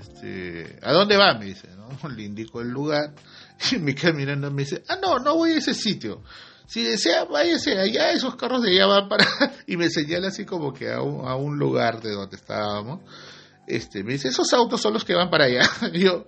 Este, 0.00 0.78
¿A 0.82 0.92
dónde 0.92 1.16
va? 1.16 1.34
Me 1.34 1.46
dice, 1.46 1.68
¿no? 1.76 2.08
Le 2.08 2.22
indico 2.22 2.60
el 2.60 2.68
lugar 2.68 3.14
y 3.72 3.78
mirando 3.78 4.48
y 4.48 4.50
me 4.50 4.62
dice, 4.62 4.82
ah, 4.88 4.96
no, 5.00 5.18
no 5.18 5.36
voy 5.36 5.52
a 5.52 5.58
ese 5.58 5.74
sitio. 5.74 6.22
Si 6.66 6.82
desea, 6.82 7.24
váyase 7.24 7.78
allá, 7.78 8.10
esos 8.12 8.36
carros 8.36 8.62
de 8.62 8.70
allá 8.70 8.86
van 8.86 9.08
para... 9.08 9.26
Y 9.66 9.76
me 9.76 9.90
señala 9.90 10.28
así 10.28 10.44
como 10.44 10.72
que 10.72 10.90
a 10.90 11.02
un, 11.02 11.26
a 11.26 11.36
un 11.36 11.58
lugar 11.58 12.00
de 12.00 12.12
donde 12.12 12.36
estábamos. 12.36 13.00
Este, 13.66 14.02
me 14.02 14.12
dice, 14.12 14.28
esos 14.28 14.52
autos 14.52 14.80
son 14.80 14.94
los 14.94 15.04
que 15.04 15.14
van 15.14 15.30
para 15.30 15.44
allá. 15.44 15.68
Y 15.92 16.00
yo, 16.00 16.24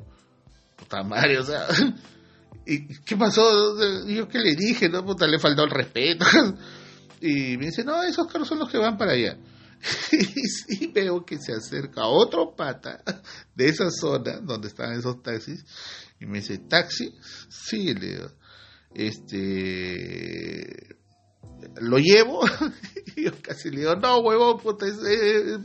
puta 0.76 1.02
madre, 1.02 1.38
o 1.38 1.44
sea... 1.44 1.66
¿Y 2.68 2.98
qué 3.04 3.16
pasó? 3.16 3.78
Yo, 4.08 4.26
¿qué 4.26 4.40
le 4.40 4.56
dije? 4.56 4.88
No, 4.88 5.04
puta, 5.04 5.26
le 5.26 5.38
faltó 5.38 5.62
el 5.62 5.70
respeto. 5.70 6.26
Y 7.20 7.56
me 7.56 7.66
dice, 7.66 7.84
no, 7.84 8.02
esos 8.02 8.26
carros 8.26 8.48
son 8.48 8.58
los 8.58 8.68
que 8.68 8.76
van 8.76 8.98
para 8.98 9.12
allá. 9.12 9.38
y 10.12 10.48
sí 10.48 10.92
veo 10.94 11.24
que 11.24 11.38
se 11.38 11.52
acerca 11.52 12.06
otro 12.06 12.54
pata 12.54 13.02
de 13.54 13.68
esa 13.68 13.90
zona 13.90 14.40
donde 14.40 14.68
están 14.68 14.92
esos 14.92 15.22
taxis 15.22 15.64
y 16.20 16.26
me 16.26 16.38
dice, 16.38 16.58
¿taxi? 16.58 17.14
Sí, 17.48 17.94
le 17.94 18.06
digo, 18.06 18.30
este, 18.94 20.96
lo 21.80 21.98
llevo 21.98 22.40
y 23.16 23.24
yo 23.24 23.32
casi 23.42 23.70
le 23.70 23.80
digo, 23.80 23.96
no, 23.96 24.20
huevón, 24.20 24.58
puta, 24.58 24.86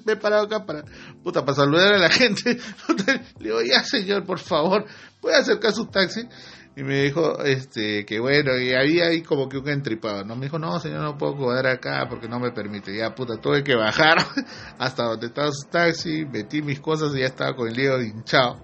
me 0.05 0.13
he 0.13 0.17
parado 0.17 0.45
acá 0.45 0.65
para, 0.65 0.83
puta, 1.23 1.45
para 1.45 1.55
saludar 1.55 1.93
a 1.93 1.99
la 1.99 2.09
gente. 2.09 2.59
le 3.39 3.43
digo, 3.43 3.61
ya 3.61 3.83
señor, 3.83 4.25
por 4.25 4.39
favor, 4.39 4.85
puede 5.19 5.37
acercar 5.37 5.73
su 5.73 5.85
taxi 5.85 6.27
y 6.75 6.83
me 6.83 7.03
dijo 7.03 7.43
este 7.43 8.05
que 8.05 8.19
bueno 8.19 8.57
y 8.57 8.73
había 8.73 9.07
ahí 9.07 9.21
como 9.21 9.49
que 9.49 9.57
un 9.57 9.67
entripado 9.67 10.23
no 10.23 10.37
me 10.37 10.45
dijo 10.45 10.57
no 10.57 10.79
señor 10.79 11.01
no 11.01 11.17
puedo 11.17 11.37
quedar 11.37 11.67
acá 11.67 12.07
porque 12.09 12.29
no 12.29 12.39
me 12.39 12.51
permite 12.51 12.95
ya 12.95 13.13
puta 13.13 13.37
tuve 13.41 13.63
que 13.63 13.75
bajar 13.75 14.17
hasta 14.79 15.03
donde 15.03 15.27
estaba 15.27 15.51
su 15.51 15.67
taxi 15.69 16.25
metí 16.25 16.61
mis 16.61 16.79
cosas 16.79 17.13
y 17.13 17.19
ya 17.19 17.25
estaba 17.25 17.55
con 17.55 17.67
el 17.67 17.75
lío 17.75 18.01
hinchado. 18.01 18.61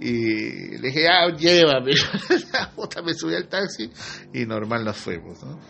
Y 0.00 0.76
le 0.78 0.88
dije 0.88 1.04
ya 1.04 1.28
llévame 1.36 1.92
puta 2.74 3.00
me 3.00 3.14
subí 3.14 3.34
al 3.36 3.46
taxi 3.46 3.88
y 4.32 4.44
normal 4.44 4.84
nos 4.84 4.96
fuimos 4.96 5.40
¿no? 5.44 5.60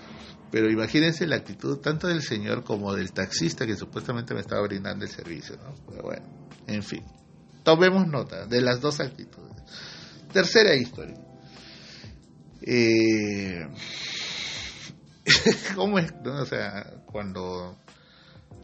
pero 0.51 0.71
imagínense 0.71 1.27
la 1.27 1.37
actitud 1.37 1.79
tanto 1.79 2.09
del 2.09 2.23
señor 2.23 2.65
como 2.65 2.95
del 2.95 3.13
taxista 3.13 3.67
que 3.67 3.77
supuestamente 3.77 4.33
me 4.33 4.41
estaba 4.41 4.63
brindando 4.63 5.05
el 5.05 5.11
servicio 5.11 5.57
¿no? 5.57 5.75
pero 5.87 6.05
bueno 6.05 6.27
en 6.67 6.83
fin. 6.83 7.05
Tomemos 7.63 8.07
nota 8.07 8.47
de 8.47 8.61
las 8.63 8.81
dos 8.81 9.01
actitudes. 9.01 9.63
Tercera 10.33 10.75
historia 10.75 11.17
eh, 12.67 13.69
¿Cómo 15.75 15.99
es? 15.99 16.13
O 16.25 16.47
sea, 16.47 17.03
cuando 17.07 17.77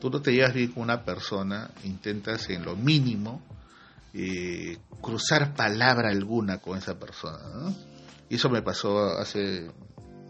tú 0.00 0.10
no 0.10 0.20
te 0.20 0.32
llevas 0.32 0.54
bien 0.54 0.72
con 0.72 0.82
una 0.82 1.04
persona, 1.04 1.70
intentas 1.84 2.48
en 2.50 2.64
lo 2.64 2.76
mínimo 2.76 3.42
eh, 4.12 4.78
cruzar 5.00 5.54
palabra 5.54 6.10
alguna 6.10 6.58
con 6.58 6.78
esa 6.78 6.98
persona. 6.98 7.38
¿no? 7.54 7.74
Eso 8.28 8.48
me 8.50 8.62
pasó 8.62 9.18
hace 9.18 9.70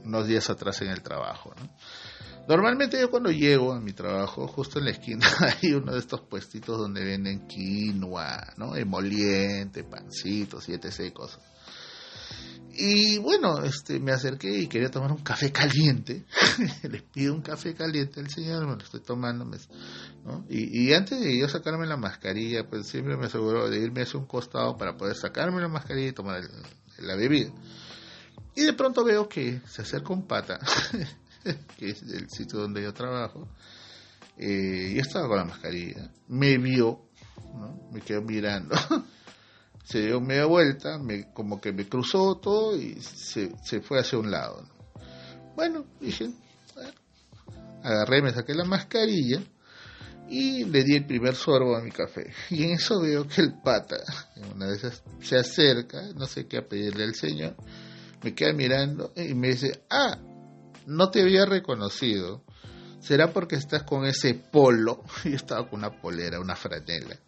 unos 0.05 0.27
días 0.27 0.51
atrás 0.51 0.83
en 0.83 0.89
el 0.89 1.03
trabajo. 1.03 1.55
¿no? 1.57 1.71
Normalmente 2.49 3.01
yo 3.01 3.11
cuando 3.11 3.31
llego 3.31 3.73
a 3.73 3.81
mi 3.81 3.93
trabajo, 3.93 4.47
justo 4.49 4.79
en 4.79 4.87
la 4.87 4.91
esquina 4.91 5.27
hay 5.63 5.73
uno 5.73 5.93
de 5.93 5.99
estos 5.99 6.21
puestitos 6.23 6.79
donde 6.79 7.05
venden 7.05 7.47
quinoa, 7.47 8.55
¿no? 8.57 8.77
emoliente, 8.77 9.85
pancitos 9.85 10.69
y 10.69 10.75
etc. 10.75 11.13
cosas. 11.13 11.41
Y 12.83 13.19
bueno, 13.19 13.63
este, 13.63 14.01
me 14.01 14.11
acerqué 14.11 14.49
y 14.59 14.67
quería 14.67 14.91
tomar 14.91 15.13
un 15.13 15.23
café 15.23 15.53
caliente. 15.53 16.25
Les 16.91 17.03
pido 17.03 17.35
un 17.35 17.43
café 17.43 17.75
caliente 17.75 18.21
al 18.21 18.31
señor, 18.31 18.67
me 18.67 18.75
lo 18.75 18.83
estoy 18.83 19.01
tomando. 19.01 19.45
¿no? 19.45 20.47
y, 20.49 20.87
y, 20.87 20.95
antes 20.95 21.21
de 21.21 21.39
yo 21.39 21.47
sacarme 21.47 21.87
la 21.87 21.99
mascarilla, 21.99 22.67
pues 22.67 22.87
siempre 22.87 23.19
me 23.19 23.27
aseguró 23.27 23.69
de 23.69 23.79
irme 23.79 24.01
hacia 24.01 24.19
un 24.19 24.25
costado 24.25 24.79
para 24.79 24.97
poder 24.97 25.15
sacarme 25.15 25.61
la 25.61 25.69
mascarilla 25.69 26.09
y 26.09 26.13
tomar 26.13 26.41
la 27.01 27.17
bebida. 27.17 27.53
Y 28.55 28.63
de 28.63 28.73
pronto 28.73 29.05
veo 29.05 29.29
que 29.29 29.61
se 29.69 29.83
acerca 29.83 30.15
un 30.15 30.27
pata, 30.27 30.59
que 31.77 31.91
es 31.91 32.03
el 32.03 32.31
sitio 32.31 32.61
donde 32.61 32.83
yo 32.83 32.95
trabajo. 32.95 33.47
Eh, 34.39 34.95
yo 34.95 35.03
estaba 35.03 35.29
con 35.29 35.37
la 35.37 35.45
mascarilla, 35.45 36.11
me 36.29 36.57
vio, 36.57 37.03
¿no? 37.53 37.91
me 37.93 38.01
quedó 38.01 38.23
mirando. 38.23 38.75
se 39.85 40.01
dio 40.03 40.21
media 40.21 40.47
vuelta, 40.47 40.99
me, 40.99 41.33
como 41.33 41.61
que 41.61 41.73
me 41.73 41.89
cruzó 41.89 42.37
todo 42.37 42.77
y 42.77 43.01
se, 43.01 43.51
fue 43.81 44.01
hacia 44.01 44.19
un 44.19 44.31
lado. 44.31 44.65
Bueno, 45.57 45.85
dije, 46.01 46.31
agarré, 47.83 48.23
me 48.23 48.33
saqué 48.33 48.55
la 48.55 48.65
mascarilla 48.65 49.43
y 50.29 50.65
le 50.65 50.85
di 50.85 50.97
el 50.97 51.07
primer 51.07 51.35
sorbo 51.35 51.77
a 51.77 51.83
mi 51.83 51.91
café. 51.91 52.33
Y 52.51 52.65
en 52.65 52.71
eso 52.73 53.01
veo 53.01 53.27
que 53.27 53.41
el 53.41 53.55
pata, 53.61 53.97
una 54.55 54.67
de 54.67 54.77
esas, 54.77 55.03
se 55.21 55.37
acerca, 55.37 56.03
no 56.15 56.27
sé 56.27 56.47
qué 56.47 56.59
a 56.59 56.69
pedirle 56.69 57.05
al 57.05 57.15
señor, 57.15 57.57
me 58.23 58.35
queda 58.35 58.53
mirando 58.53 59.13
y 59.17 59.35
me 59.35 59.49
dice, 59.49 59.83
ah, 59.91 60.19
no 60.87 61.11
te 61.11 61.23
había 61.23 61.47
reconocido. 61.47 62.45
¿Será 63.01 63.33
porque 63.33 63.57
estás 63.57 63.83
con 63.85 64.05
ese 64.05 64.35
polo? 64.35 65.03
Yo 65.25 65.35
estaba 65.35 65.69
con 65.69 65.81
una 65.81 66.01
polera, 66.01 66.39
una 66.39 66.55
franela 66.55 67.19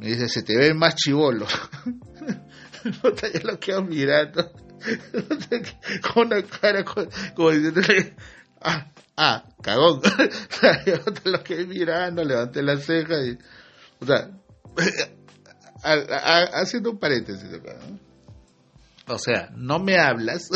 Me 0.00 0.06
dice, 0.06 0.28
se 0.28 0.42
te 0.42 0.56
ve 0.56 0.72
más 0.72 0.94
chivolo. 0.94 1.46
yo 2.84 3.40
lo 3.44 3.60
quedo 3.60 3.82
mirando. 3.82 4.50
con 6.14 6.28
una 6.28 6.42
cara 6.42 6.84
como 6.84 7.50
diciéndole, 7.50 8.16
ah, 8.62 8.90
ah, 9.16 9.44
cagón. 9.62 10.00
yo 10.86 10.94
lo 11.30 11.42
quedé 11.44 11.66
mirando, 11.66 12.24
levanté 12.24 12.62
la 12.62 12.78
ceja 12.78 13.16
o 14.00 14.06
sea, 14.06 14.30
haciendo 16.54 16.92
un 16.92 16.98
paréntesis 16.98 17.52
acá, 17.52 17.78
O 19.06 19.18
sea, 19.18 19.50
no 19.54 19.78
me 19.78 19.98
hablas, 19.98 20.48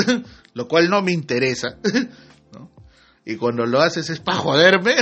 lo 0.54 0.66
cual 0.66 0.88
no 0.88 1.02
me 1.02 1.12
interesa, 1.12 1.76
¿no? 2.54 2.70
Y 3.26 3.36
cuando 3.36 3.66
lo 3.66 3.80
haces 3.80 4.08
es 4.08 4.20
para 4.20 4.38
joderme, 4.38 4.94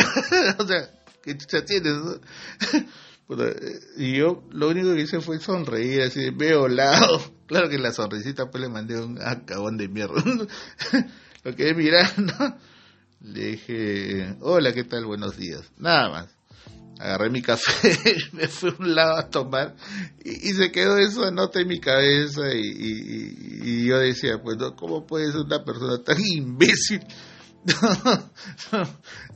o 0.58 0.66
sea, 0.66 0.90
que 1.22 1.36
te 1.36 1.62
tienes, 1.62 1.94
y 3.96 4.16
yo 4.16 4.42
lo 4.50 4.68
único 4.68 4.94
que 4.94 5.02
hice 5.02 5.20
fue 5.20 5.38
sonreír, 5.38 6.02
así, 6.02 6.30
veo 6.30 6.68
lado. 6.68 7.20
Claro 7.52 7.68
que 7.68 7.76
la 7.76 7.92
sonrisita 7.92 8.50
pues 8.50 8.62
le 8.62 8.70
mandé 8.70 8.98
un 8.98 9.20
acabón 9.20 9.76
de 9.76 9.86
mierda. 9.86 10.14
lo 11.44 11.54
quedé 11.54 11.74
mirando. 11.74 12.32
Le 13.20 13.46
dije, 13.48 14.36
hola, 14.40 14.72
¿qué 14.72 14.84
tal? 14.84 15.04
Buenos 15.04 15.36
días. 15.36 15.70
Nada 15.76 16.08
más. 16.08 16.28
Agarré 16.98 17.28
mi 17.28 17.42
café, 17.42 18.16
me 18.32 18.48
fui 18.48 18.70
a 18.70 18.74
un 18.78 18.94
lado 18.94 19.18
a 19.18 19.28
tomar 19.28 19.74
y, 20.24 20.54
se 20.54 20.72
quedó 20.72 20.96
eso 20.96 21.30
nota 21.30 21.60
en 21.60 21.68
mi 21.68 21.78
cabeza 21.78 22.54
y, 22.54 22.62
y, 23.64 23.84
yo 23.84 23.98
decía, 23.98 24.40
pues, 24.42 24.56
¿cómo 24.76 25.04
puede 25.06 25.30
ser 25.30 25.42
una 25.42 25.62
persona 25.62 26.02
tan 26.02 26.16
imbécil 26.24 27.02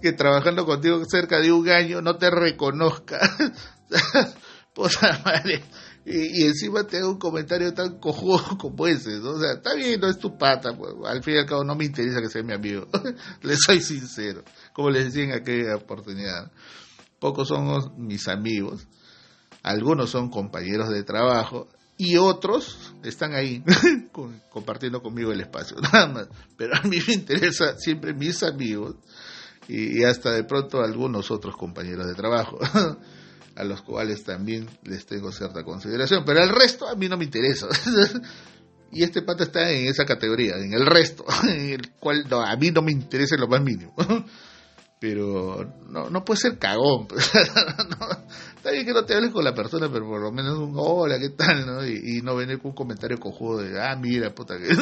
que 0.01 0.13
trabajando 0.13 0.65
contigo 0.65 1.03
cerca 1.05 1.39
de 1.39 1.53
un 1.53 1.69
año 1.69 2.01
no 2.03 2.17
te 2.17 2.31
reconozca 2.31 3.19
madre. 5.25 5.63
Y, 6.05 6.45
encima 6.45 6.87
te 6.87 6.99
hago 6.99 7.11
un 7.11 7.19
comentario 7.19 7.75
tan 7.75 7.99
cojudo 7.99 8.57
como 8.59 8.87
ese, 8.87 9.17
O 9.17 9.41
sea, 9.41 9.55
está 9.55 9.75
bien, 9.75 10.01
no 10.01 10.09
es 10.09 10.19
tu 10.19 10.39
pata, 10.39 10.77
pues, 10.77 10.95
al 11.05 11.23
fin 11.23 11.35
y 11.35 11.39
al 11.39 11.47
cabo 11.47 11.65
no 11.65 11.75
me 11.75 11.85
interesa 11.85 12.21
que 12.21 12.29
sea 12.29 12.45
mi 12.45 12.53
amigo, 12.53 12.87
le 13.43 13.57
soy 13.57 13.81
sincero, 13.81 14.45
como 14.73 14.91
les 14.91 15.07
decía 15.07 15.25
en 15.25 15.33
aquella 15.33 15.77
oportunidad. 15.77 16.53
Pocos 17.19 17.49
son 17.49 17.93
mis 17.97 18.29
amigos, 18.29 18.87
algunos 19.65 20.11
son 20.11 20.31
compañeros 20.31 20.91
de 20.91 21.03
trabajo 21.03 21.67
y 21.97 22.19
otros 22.19 22.95
están 23.03 23.35
ahí 23.35 23.65
compartiendo 24.53 25.03
conmigo 25.03 25.33
el 25.33 25.41
espacio, 25.41 25.79
nada 25.81 26.07
más. 26.07 26.29
Pero 26.57 26.77
a 26.77 26.83
mí 26.83 26.99
me 27.05 27.15
interesa 27.15 27.77
siempre 27.79 28.15
mis 28.15 28.45
amigos 28.45 28.95
y 29.67 30.05
hasta 30.05 30.31
de 30.31 30.45
pronto 30.45 30.83
algunos 30.83 31.33
otros 31.33 31.57
compañeros 31.57 32.07
de 32.07 32.15
trabajo. 32.15 32.59
A 33.57 33.65
los 33.65 33.83
cuales 33.83 34.23
también 34.23 34.69
les 34.85 35.07
tengo 35.07 35.33
cierta 35.33 35.65
consideración, 35.65 36.25
pero 36.25 36.43
el 36.43 36.51
resto 36.51 36.87
a 36.87 36.95
mí 36.95 37.09
no 37.09 37.17
me 37.17 37.25
interesa. 37.25 37.67
y 38.93 39.03
este 39.03 39.23
pata 39.23 39.45
está 39.45 39.71
en 39.71 39.89
esa 39.89 40.05
categoría, 40.05 40.57
en 40.57 40.73
el 40.73 40.87
resto, 40.87 41.25
en 41.45 41.71
el 41.71 41.91
cual 41.99 42.27
a 42.31 42.57
mí 42.57 42.71
no 42.71 42.83
me 42.83 42.93
interesa 42.93 43.37
lo 43.37 43.49
más 43.49 43.63
mínimo. 43.63 43.95
pero 44.99 45.73
no, 45.89 46.11
no 46.11 46.25
puede 46.25 46.41
ser 46.41 46.59
cagón. 46.59 47.09
está 48.57 48.71
bien 48.71 48.87
que 48.87 48.93
no 48.93 49.05
te 49.05 49.15
hables 49.15 49.31
con 49.31 49.45
la 49.45 49.55
persona, 49.55 49.91
pero 49.93 50.07
por 50.07 50.21
lo 50.21 50.33
menos 50.33 50.59
un 50.59 50.75
hola, 50.77 51.19
¿qué 51.19 51.31
tal? 51.31 51.67
¿no? 51.67 51.87
Y, 51.87 52.21
no 52.23 52.35
venir 52.37 52.59
con 52.59 52.71
un 52.71 52.77
comentario 52.77 53.19
cojudo 53.19 53.59
de, 53.59 53.81
ah, 53.81 53.97
mira, 53.97 54.35
puta, 54.35 54.57
que 54.59 54.75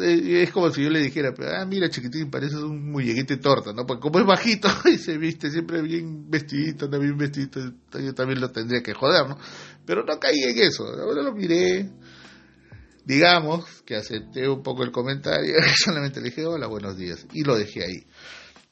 es 0.00 0.50
como 0.50 0.70
si 0.70 0.82
yo 0.82 0.90
le 0.90 1.00
dijera, 1.00 1.34
ah, 1.56 1.64
mira, 1.64 1.88
chiquitín, 1.88 2.30
pareces 2.30 2.58
un 2.58 2.90
muñequito 2.90 3.34
de 3.34 3.40
torta, 3.40 3.72
¿no? 3.72 3.86
Porque 3.86 4.02
como 4.02 4.18
es 4.18 4.26
bajito 4.26 4.68
y 4.84 4.98
se 4.98 5.18
viste 5.18 5.50
siempre 5.50 5.82
bien 5.82 6.30
vestidito, 6.30 6.86
anda 6.86 6.98
bien 6.98 7.16
vestidito, 7.16 7.60
yo 7.92 8.14
también 8.14 8.40
lo 8.40 8.50
tendría 8.50 8.82
que 8.82 8.94
joder, 8.94 9.28
¿no? 9.28 9.38
Pero 9.84 10.04
no 10.04 10.18
caí 10.18 10.42
en 10.42 10.58
eso, 10.58 10.86
ahora 10.86 11.22
lo 11.22 11.32
miré, 11.32 11.90
digamos 13.04 13.82
que 13.82 13.96
acepté 13.96 14.48
un 14.48 14.62
poco 14.62 14.84
el 14.84 14.92
comentario, 14.92 15.54
solamente 15.84 16.20
le 16.20 16.30
dije, 16.30 16.46
hola, 16.46 16.66
buenos 16.66 16.96
días, 16.96 17.26
y 17.32 17.42
lo 17.42 17.56
dejé 17.56 17.84
ahí. 17.84 18.06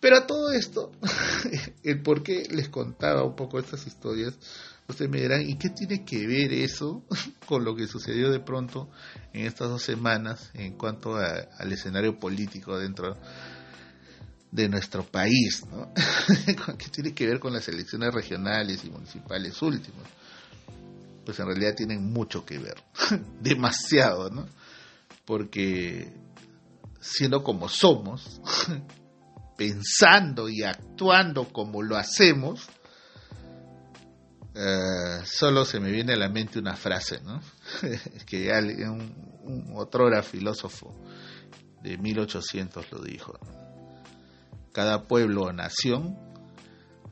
Pero 0.00 0.16
a 0.16 0.26
todo 0.26 0.52
esto, 0.52 0.92
el 1.82 2.02
por 2.02 2.22
qué 2.22 2.46
les 2.50 2.68
contaba 2.68 3.24
un 3.24 3.36
poco 3.36 3.58
estas 3.58 3.86
historias, 3.86 4.38
ustedes 4.90 5.10
me 5.10 5.20
dirán, 5.20 5.42
¿y 5.42 5.56
qué 5.56 5.70
tiene 5.70 6.04
que 6.04 6.26
ver 6.26 6.52
eso 6.52 7.04
con 7.46 7.64
lo 7.64 7.74
que 7.74 7.86
sucedió 7.86 8.30
de 8.30 8.40
pronto 8.40 8.90
en 9.32 9.46
estas 9.46 9.68
dos 9.68 9.82
semanas 9.82 10.50
en 10.54 10.76
cuanto 10.76 11.16
al 11.16 11.72
escenario 11.72 12.18
político 12.18 12.78
dentro 12.78 13.16
de 14.50 14.68
nuestro 14.68 15.04
país? 15.04 15.62
¿Qué 16.78 16.88
tiene 16.90 17.14
que 17.14 17.26
ver 17.26 17.40
con 17.40 17.52
las 17.52 17.68
elecciones 17.68 18.12
regionales 18.12 18.84
y 18.84 18.90
municipales 18.90 19.60
últimas? 19.62 20.06
Pues 21.24 21.38
en 21.38 21.46
realidad 21.46 21.74
tienen 21.76 22.12
mucho 22.12 22.44
que 22.44 22.58
ver, 22.58 22.82
demasiado, 23.40 24.30
¿no? 24.30 24.46
Porque 25.24 26.12
siendo 27.00 27.42
como 27.42 27.68
somos, 27.68 28.40
pensando 29.56 30.48
y 30.48 30.62
actuando 30.62 31.52
como 31.52 31.82
lo 31.82 31.96
hacemos, 31.96 32.68
eh, 34.62 35.24
solo 35.24 35.64
se 35.64 35.80
me 35.80 35.90
viene 35.90 36.12
a 36.12 36.16
la 36.16 36.28
mente 36.28 36.58
una 36.58 36.76
frase, 36.76 37.22
¿no? 37.22 37.40
que 38.26 38.52
un, 38.52 39.40
un 39.42 39.72
otrora 39.74 40.22
filósofo 40.22 40.94
de 41.82 41.96
1800 41.96 42.92
lo 42.92 43.00
dijo. 43.00 43.38
Cada 44.72 45.04
pueblo 45.04 45.44
o 45.44 45.52
nación 45.52 46.18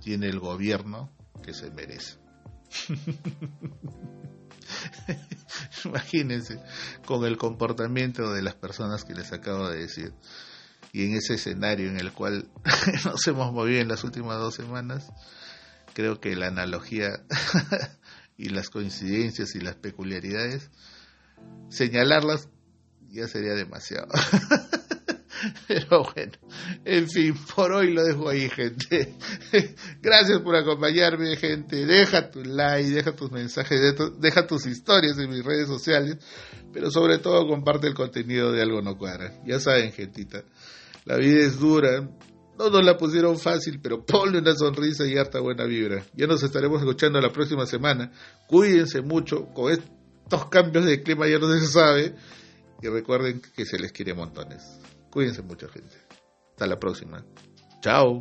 tiene 0.01 0.27
el 0.29 0.39
gobierno 0.41 1.11
que 1.43 1.55
se 1.55 1.71
merece. 1.71 2.19
Imagínense 5.87 6.61
con 7.07 7.25
el 7.25 7.39
comportamiento 7.39 8.31
de 8.33 8.43
las 8.43 8.57
personas 8.57 9.05
que 9.05 9.15
les 9.15 9.33
acabo 9.33 9.71
de 9.71 9.79
decir. 9.79 10.13
Y 10.93 11.07
en 11.07 11.15
ese 11.17 11.35
escenario 11.35 11.89
en 11.89 11.99
el 11.99 12.13
cual 12.13 12.51
nos 13.07 13.27
hemos 13.27 13.53
movido 13.53 13.81
en 13.81 13.89
las 13.89 14.05
últimas 14.05 14.39
dos 14.39 14.55
semanas, 14.55 15.11
creo 15.99 16.21
que 16.21 16.37
la 16.37 16.47
analogía 16.47 17.25
y 18.37 18.51
las 18.51 18.71
coincidencias 18.71 19.57
y 19.57 19.61
las 19.61 19.75
peculiaridades, 19.75 20.71
señalarlas 21.71 22.49
ya 23.09 23.27
sería 23.27 23.55
demasiado. 23.55 24.07
Pero 25.67 26.05
bueno, 26.15 26.33
en 26.85 27.11
fin, 27.11 27.35
por 27.53 27.73
hoy 27.73 27.93
lo 27.93 28.05
dejo 28.05 28.29
ahí, 28.29 28.49
gente. 28.49 29.17
Gracias 30.01 30.39
por 30.39 30.55
acompañarme, 30.55 31.35
gente. 31.35 31.85
Deja 31.85 32.31
tu 32.31 32.45
like, 32.45 32.91
deja 32.91 33.17
tus 33.17 33.33
mensajes, 33.33 33.97
deja 34.21 34.47
tus 34.47 34.67
historias 34.67 35.19
en 35.19 35.31
mis 35.31 35.45
redes 35.45 35.67
sociales, 35.67 36.19
pero 36.73 36.93
sobre 36.93 37.19
todo 37.19 37.49
comparte 37.49 37.89
el 37.89 37.95
contenido 37.95 38.53
de 38.53 38.63
Algo 38.63 38.83
No 38.83 38.97
Cuadra. 38.97 39.35
Ya 39.45 39.59
saben, 39.59 39.91
gentita, 39.91 40.45
la 41.05 41.17
vida 41.17 41.41
es 41.41 41.59
dura, 41.59 42.09
no 42.59 42.71
nos 42.71 42.85
la 42.85 42.99
pusieron 42.99 43.38
fácil, 43.38 43.81
pero 43.81 44.05
ponle 44.05 44.38
una 44.38 44.55
sonrisa 44.55 45.07
y 45.07 45.16
harta 45.16 45.40
buena 45.40 45.64
vibra. 45.64 46.05
Ya 46.14 46.27
nos 46.27 46.42
estaremos 46.42 46.81
escuchando 46.81 47.21
la 47.21 47.33
próxima 47.33 47.64
semana. 47.66 48.11
Cuídense 48.49 49.01
mucho. 49.01 49.47
Con 49.55 49.73
estos 49.73 50.47
cambios 50.47 50.85
de 50.85 51.03
clima 51.03 51.29
ya 51.29 51.38
no 51.38 51.49
se 51.53 51.66
sabe. 51.66 52.16
Y 52.83 52.88
recuerden 52.88 53.40
que 53.55 53.64
se 53.64 53.79
les 53.79 53.92
quiere 53.92 54.12
montones. 54.12 54.81
Cuídense 55.11 55.42
mucho, 55.42 55.68
gente. 55.68 55.97
Hasta 56.51 56.66
la 56.66 56.79
próxima. 56.79 57.25
Chao. 57.81 58.21